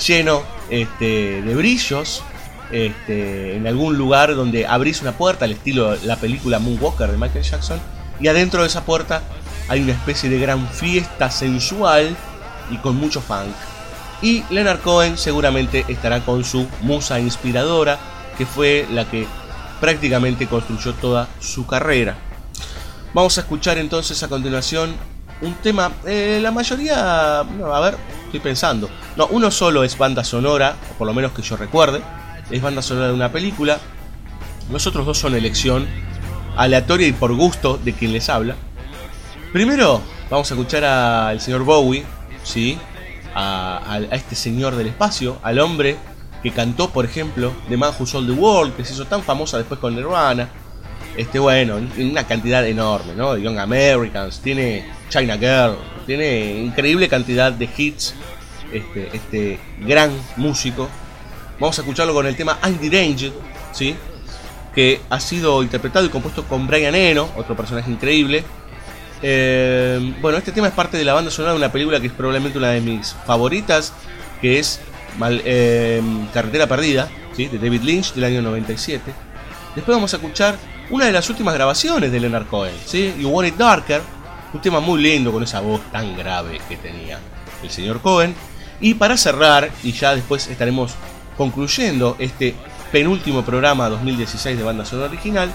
[0.07, 2.23] lleno este, de brillos,
[2.75, 7.45] este, en algún lugar donde abrís una puerta al estilo la película Moonwalker de Michael
[7.45, 7.79] Jackson
[8.19, 9.21] y adentro de esa puerta
[9.69, 12.17] hay una especie de gran fiesta sensual
[12.69, 13.55] y con mucho funk.
[14.21, 17.97] Y Leonard Cohen seguramente estará con su musa inspiradora,
[18.37, 19.25] que fue la que
[19.79, 22.17] prácticamente construyó toda su carrera.
[23.13, 24.93] Vamos a escuchar entonces a continuación
[25.41, 30.25] un tema, eh, la mayoría, no, a ver, estoy pensando, no, uno solo es banda
[30.25, 32.01] sonora, por lo menos que yo recuerde,
[32.49, 33.79] es banda sonora de una película.
[34.71, 35.87] Los otros dos son elección
[36.57, 38.55] aleatoria y por gusto de quien les habla.
[39.53, 42.03] Primero vamos a escuchar al señor Bowie,
[42.43, 42.77] ¿sí?
[43.33, 45.97] A, a, a, este señor del espacio, al hombre
[46.41, 49.57] que cantó, por ejemplo, The Man Who Sold the World, que se hizo tan famosa
[49.57, 50.49] después con Nirvana.
[51.17, 53.37] Este, bueno, una cantidad enorme, ¿no?
[53.37, 58.13] Young Americans, tiene China Girl, tiene increíble cantidad de hits.
[58.71, 60.89] Este, este gran músico
[61.59, 63.31] Vamos a escucharlo con el tema I'm Deranged,
[63.71, 63.95] ¿sí?
[64.73, 68.43] que ha sido interpretado y compuesto con Brian Eno, otro personaje increíble.
[69.21, 72.13] Eh, bueno, este tema es parte de la banda sonora de una película que es
[72.13, 73.93] probablemente una de mis favoritas,
[74.41, 74.81] que es
[75.45, 76.01] eh,
[76.33, 77.47] Carretera Perdida, ¿sí?
[77.47, 79.13] de David Lynch del año 97.
[79.75, 80.57] Después vamos a escuchar
[80.89, 83.13] una de las últimas grabaciones de Leonard Cohen, ¿sí?
[83.17, 84.01] You Want It Darker,
[84.53, 87.17] un tema muy lindo con esa voz tan grave que tenía
[87.63, 88.35] el señor Cohen.
[88.81, 90.95] Y para cerrar, y ya después estaremos
[91.37, 92.55] concluyendo este
[92.91, 95.51] penúltimo programa 2016 de banda sonora original,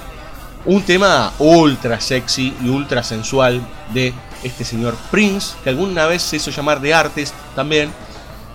[0.66, 3.62] un tema ultra sexy y ultra sensual
[3.94, 4.12] de
[4.42, 7.90] este señor Prince, que alguna vez se hizo llamar de Artes también,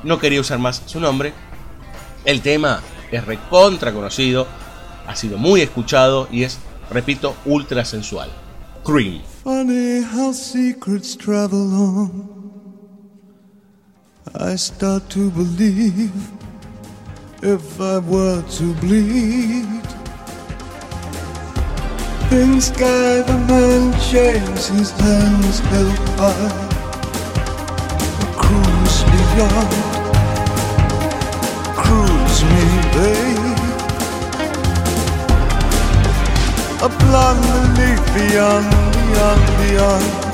[0.03, 1.33] no quería usar más su nombre.
[2.25, 4.47] El tema es recontra conocido,
[5.07, 6.59] ha sido muy escuchado y es,
[6.89, 8.29] repito, ultra sensual.
[8.83, 9.21] Cream.
[9.45, 12.35] How secrets travel on.
[14.39, 16.11] I start to believe
[17.47, 19.67] if I were to bleed.
[22.31, 26.53] In sky the man shaves his hands held high.
[28.41, 29.75] Cruise beyond,
[31.81, 32.65] cruise me,
[32.95, 33.59] babe.
[36.81, 40.24] A blonde leaf beyond, beyond, beyond.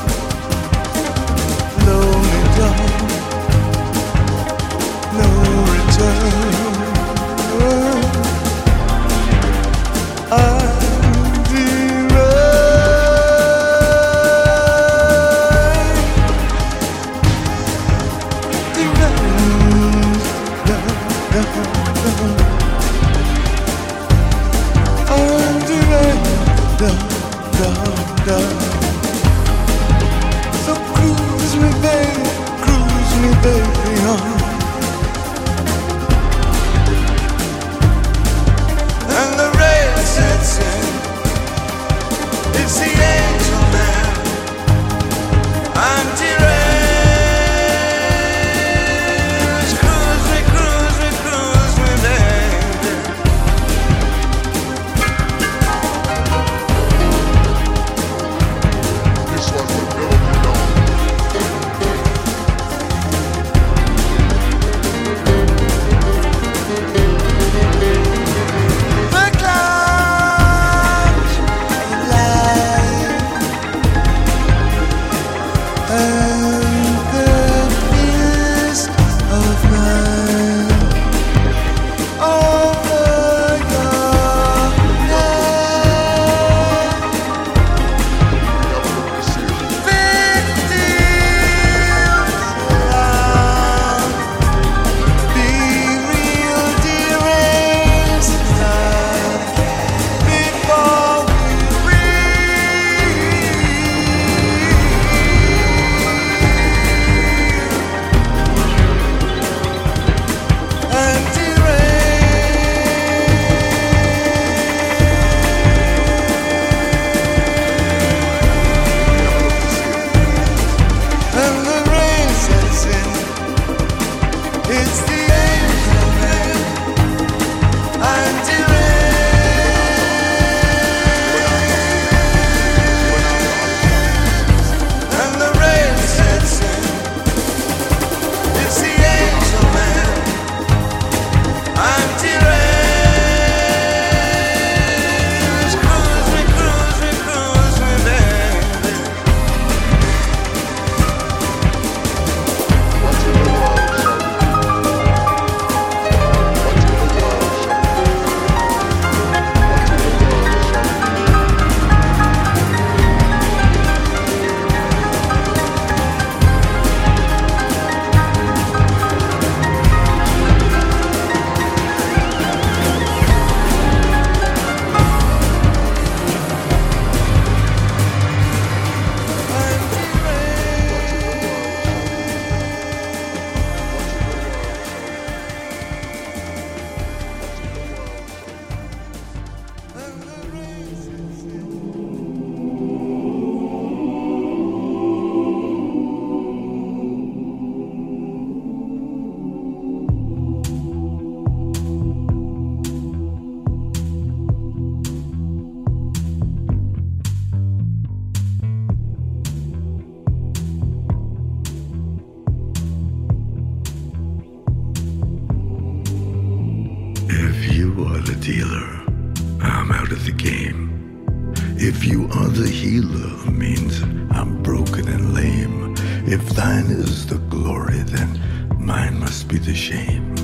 [223.11, 224.01] love means
[224.31, 225.95] I'm broken and lame.
[226.25, 228.39] If thine is the glory, then
[228.79, 230.35] mine must be the shame.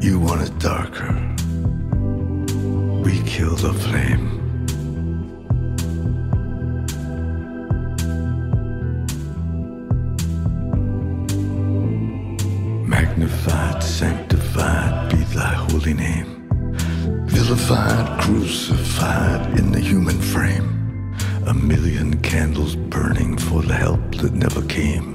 [0.00, 1.12] You want it darker.
[3.04, 4.38] We kill the flame.
[12.88, 16.48] Magnified, sanctified be thy holy name.
[17.26, 19.58] Vilified, crucified,
[24.72, 25.11] came.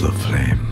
[0.00, 0.66] the flame.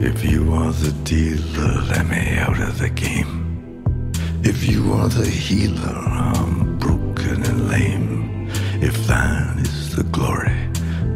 [0.00, 4.12] If you are the dealer, let me out of the game.
[4.42, 5.98] If you are the healer,
[6.28, 8.48] I'm broken and lame.
[8.80, 10.56] If thine is the glory,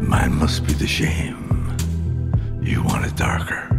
[0.00, 1.74] mine must be the shame.
[2.60, 3.69] You want it darker.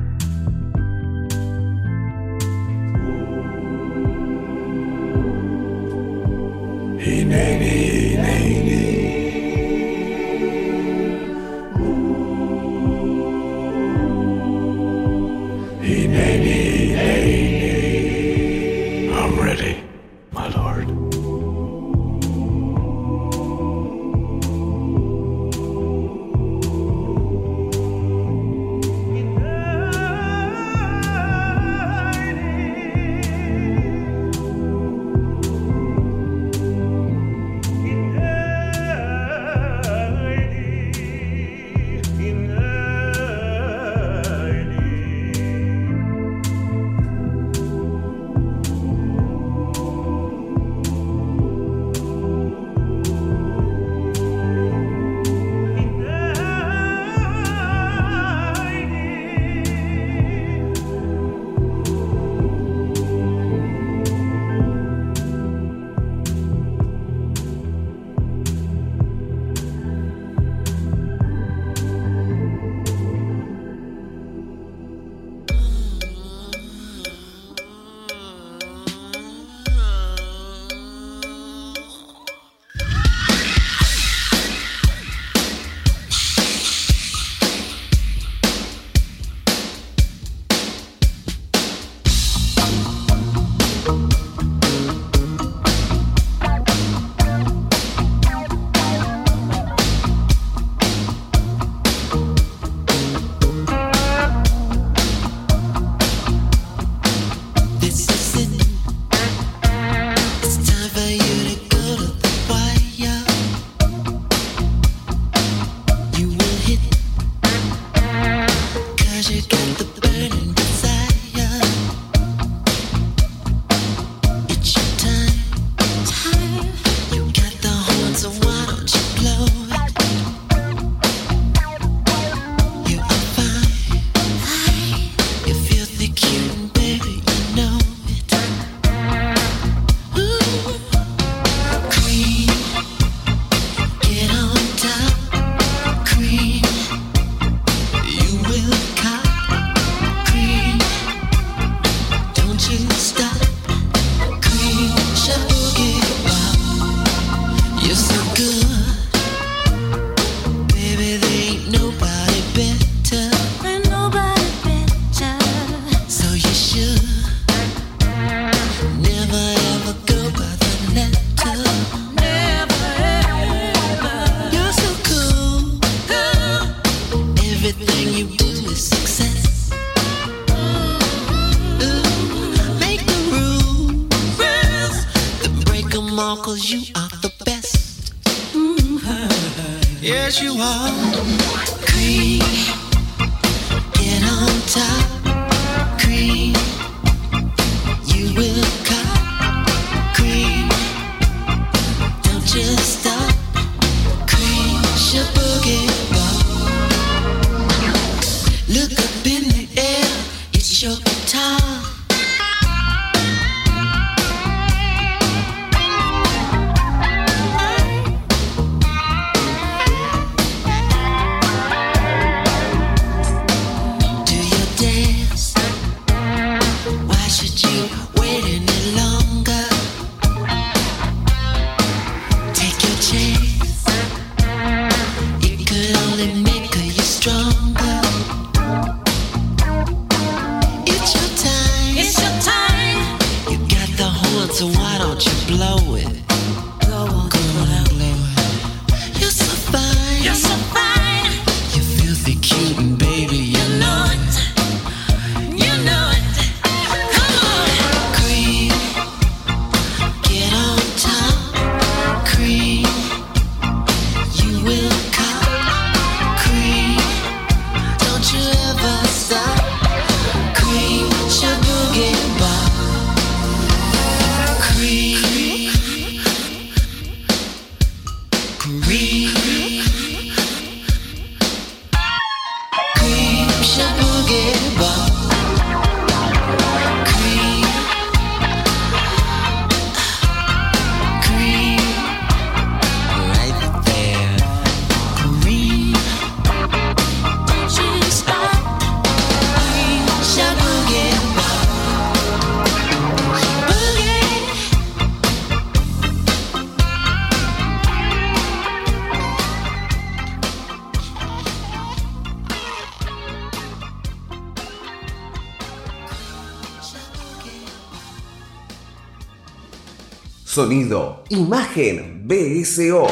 [320.62, 323.08] Sonido, imagen, BSO.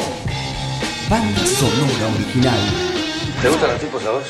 [1.08, 2.60] Banda sonora original.
[3.42, 4.22] ¿Te gustan los tipos a vos?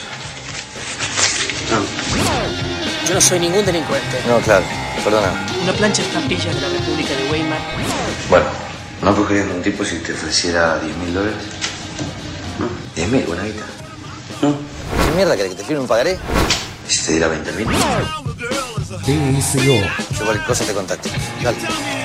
[3.07, 4.23] Yo no soy ningún delincuente.
[4.27, 4.65] No, claro,
[5.05, 5.47] perdona.
[5.63, 7.59] Una plancha de estampillas de la República de Weimar.
[8.31, 8.47] Bueno,
[9.03, 11.45] ¿no cogerías a un tipo si te ofreciera 10 mil dólares?
[12.59, 12.69] ¿No?
[12.97, 13.65] 10 mil, buena guita.
[14.41, 14.55] ¿No?
[15.05, 16.19] ¿Qué mierda querés que te firme un pagaré?
[16.89, 17.67] ¿Y si te diera 20 mil?
[17.67, 19.61] BSO.
[19.61, 21.11] Yo cualquier cosa te contacto.
[21.43, 22.00] Dale.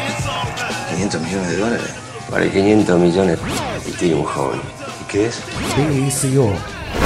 [0.95, 1.87] 500 millones de dólares.
[2.29, 3.39] Vale 500 millones
[3.85, 4.61] y tiene un joven.
[5.01, 5.41] ¿Y qué es?
[5.75, 6.49] BSO.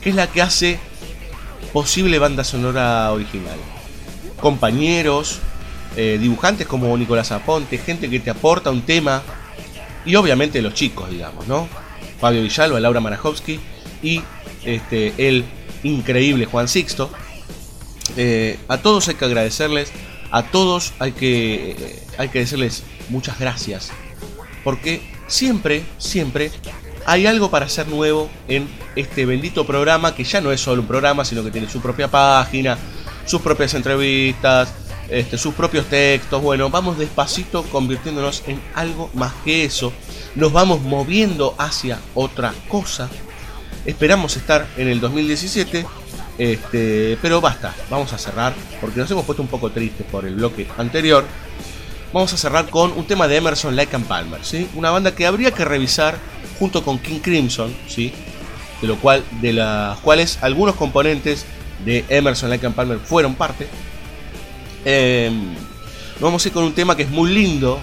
[0.00, 0.78] que es la que hace
[1.72, 3.58] posible banda sonora original.
[4.40, 5.40] Compañeros,
[5.96, 9.22] eh, dibujantes como Nicolás Aponte, gente que te aporta un tema,
[10.04, 11.68] y obviamente los chicos, digamos, ¿no?
[12.20, 13.60] Fabio Villalba, Laura Marajowski
[14.02, 14.22] y
[14.64, 15.44] este, el
[15.82, 17.10] increíble Juan Sixto.
[18.16, 19.92] Eh, a todos hay que agradecerles,
[20.30, 23.90] a todos hay que, eh, hay que decirles muchas gracias,
[24.64, 26.50] porque siempre, siempre
[27.06, 30.88] hay algo para hacer nuevo en este bendito programa que ya no es solo un
[30.88, 32.76] programa, sino que tiene su propia página,
[33.24, 34.72] sus propias entrevistas,
[35.08, 36.42] este, sus propios textos.
[36.42, 39.92] Bueno, vamos despacito convirtiéndonos en algo más que eso.
[40.34, 43.08] Nos vamos moviendo hacia otra cosa.
[43.84, 45.86] Esperamos estar en el 2017.
[46.38, 50.36] Este, pero basta, vamos a cerrar porque nos hemos puesto un poco tristes por el
[50.36, 51.24] bloque anterior.
[52.12, 54.68] Vamos a cerrar con un tema de Emerson, Lake and Palmer, ¿sí?
[54.74, 56.18] Una banda que habría que revisar
[56.58, 58.12] junto con King Crimson, ¿sí?
[58.82, 61.46] De lo cual, de las cuales algunos componentes
[61.84, 63.68] de Emerson, Lake and Palmer fueron parte.
[64.84, 67.78] Nos vamos a ir con un tema que es muy lindo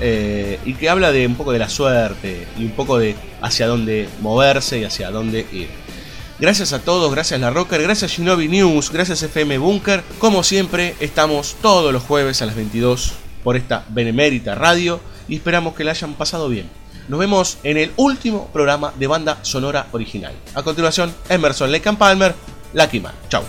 [0.00, 3.66] eh, y que habla de un poco de la suerte y un poco de hacia
[3.66, 5.68] dónde moverse y hacia dónde ir.
[6.38, 10.02] Gracias a todos, gracias La Rocker, gracias Shinobi News, gracias FM Bunker.
[10.18, 14.98] Como siempre, estamos todos los jueves a las 22 por esta benemérita radio
[15.28, 16.68] y esperamos que la hayan pasado bien.
[17.06, 20.34] Nos vemos en el último programa de banda sonora original.
[20.56, 22.34] A continuación, Emerson Lake and Palmer,
[22.72, 23.14] Lucky Man.
[23.28, 23.44] Chau.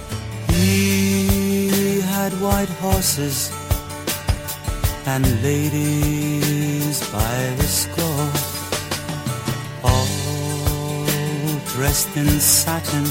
[11.75, 13.05] Dressed in satin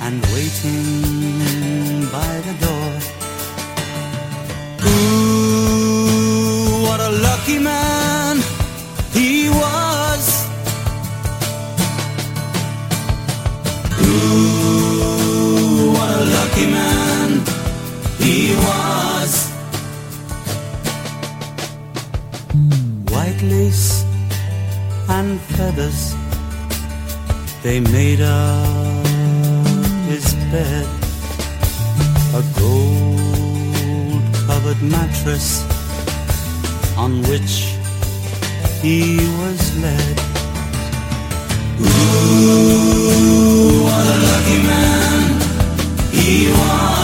[0.00, 3.11] and waiting by the door.
[6.92, 8.36] What a lucky man
[9.16, 10.24] he was.
[14.06, 17.28] Ooh, what a lucky man
[18.24, 18.38] he
[18.68, 19.32] was.
[23.14, 24.04] White lace
[25.08, 26.14] and feathers,
[27.62, 29.06] they made up
[30.10, 30.86] his bed.
[32.40, 35.71] A gold covered mattress
[36.96, 37.74] on which
[38.82, 40.18] he was led.
[41.80, 43.04] Ooh,
[43.84, 45.40] what a lucky man
[46.12, 47.01] he was.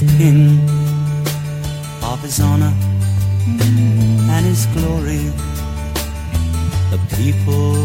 [0.00, 0.58] His king,
[2.02, 2.72] of his honor
[4.34, 5.24] and his glory.
[6.90, 7.75] The people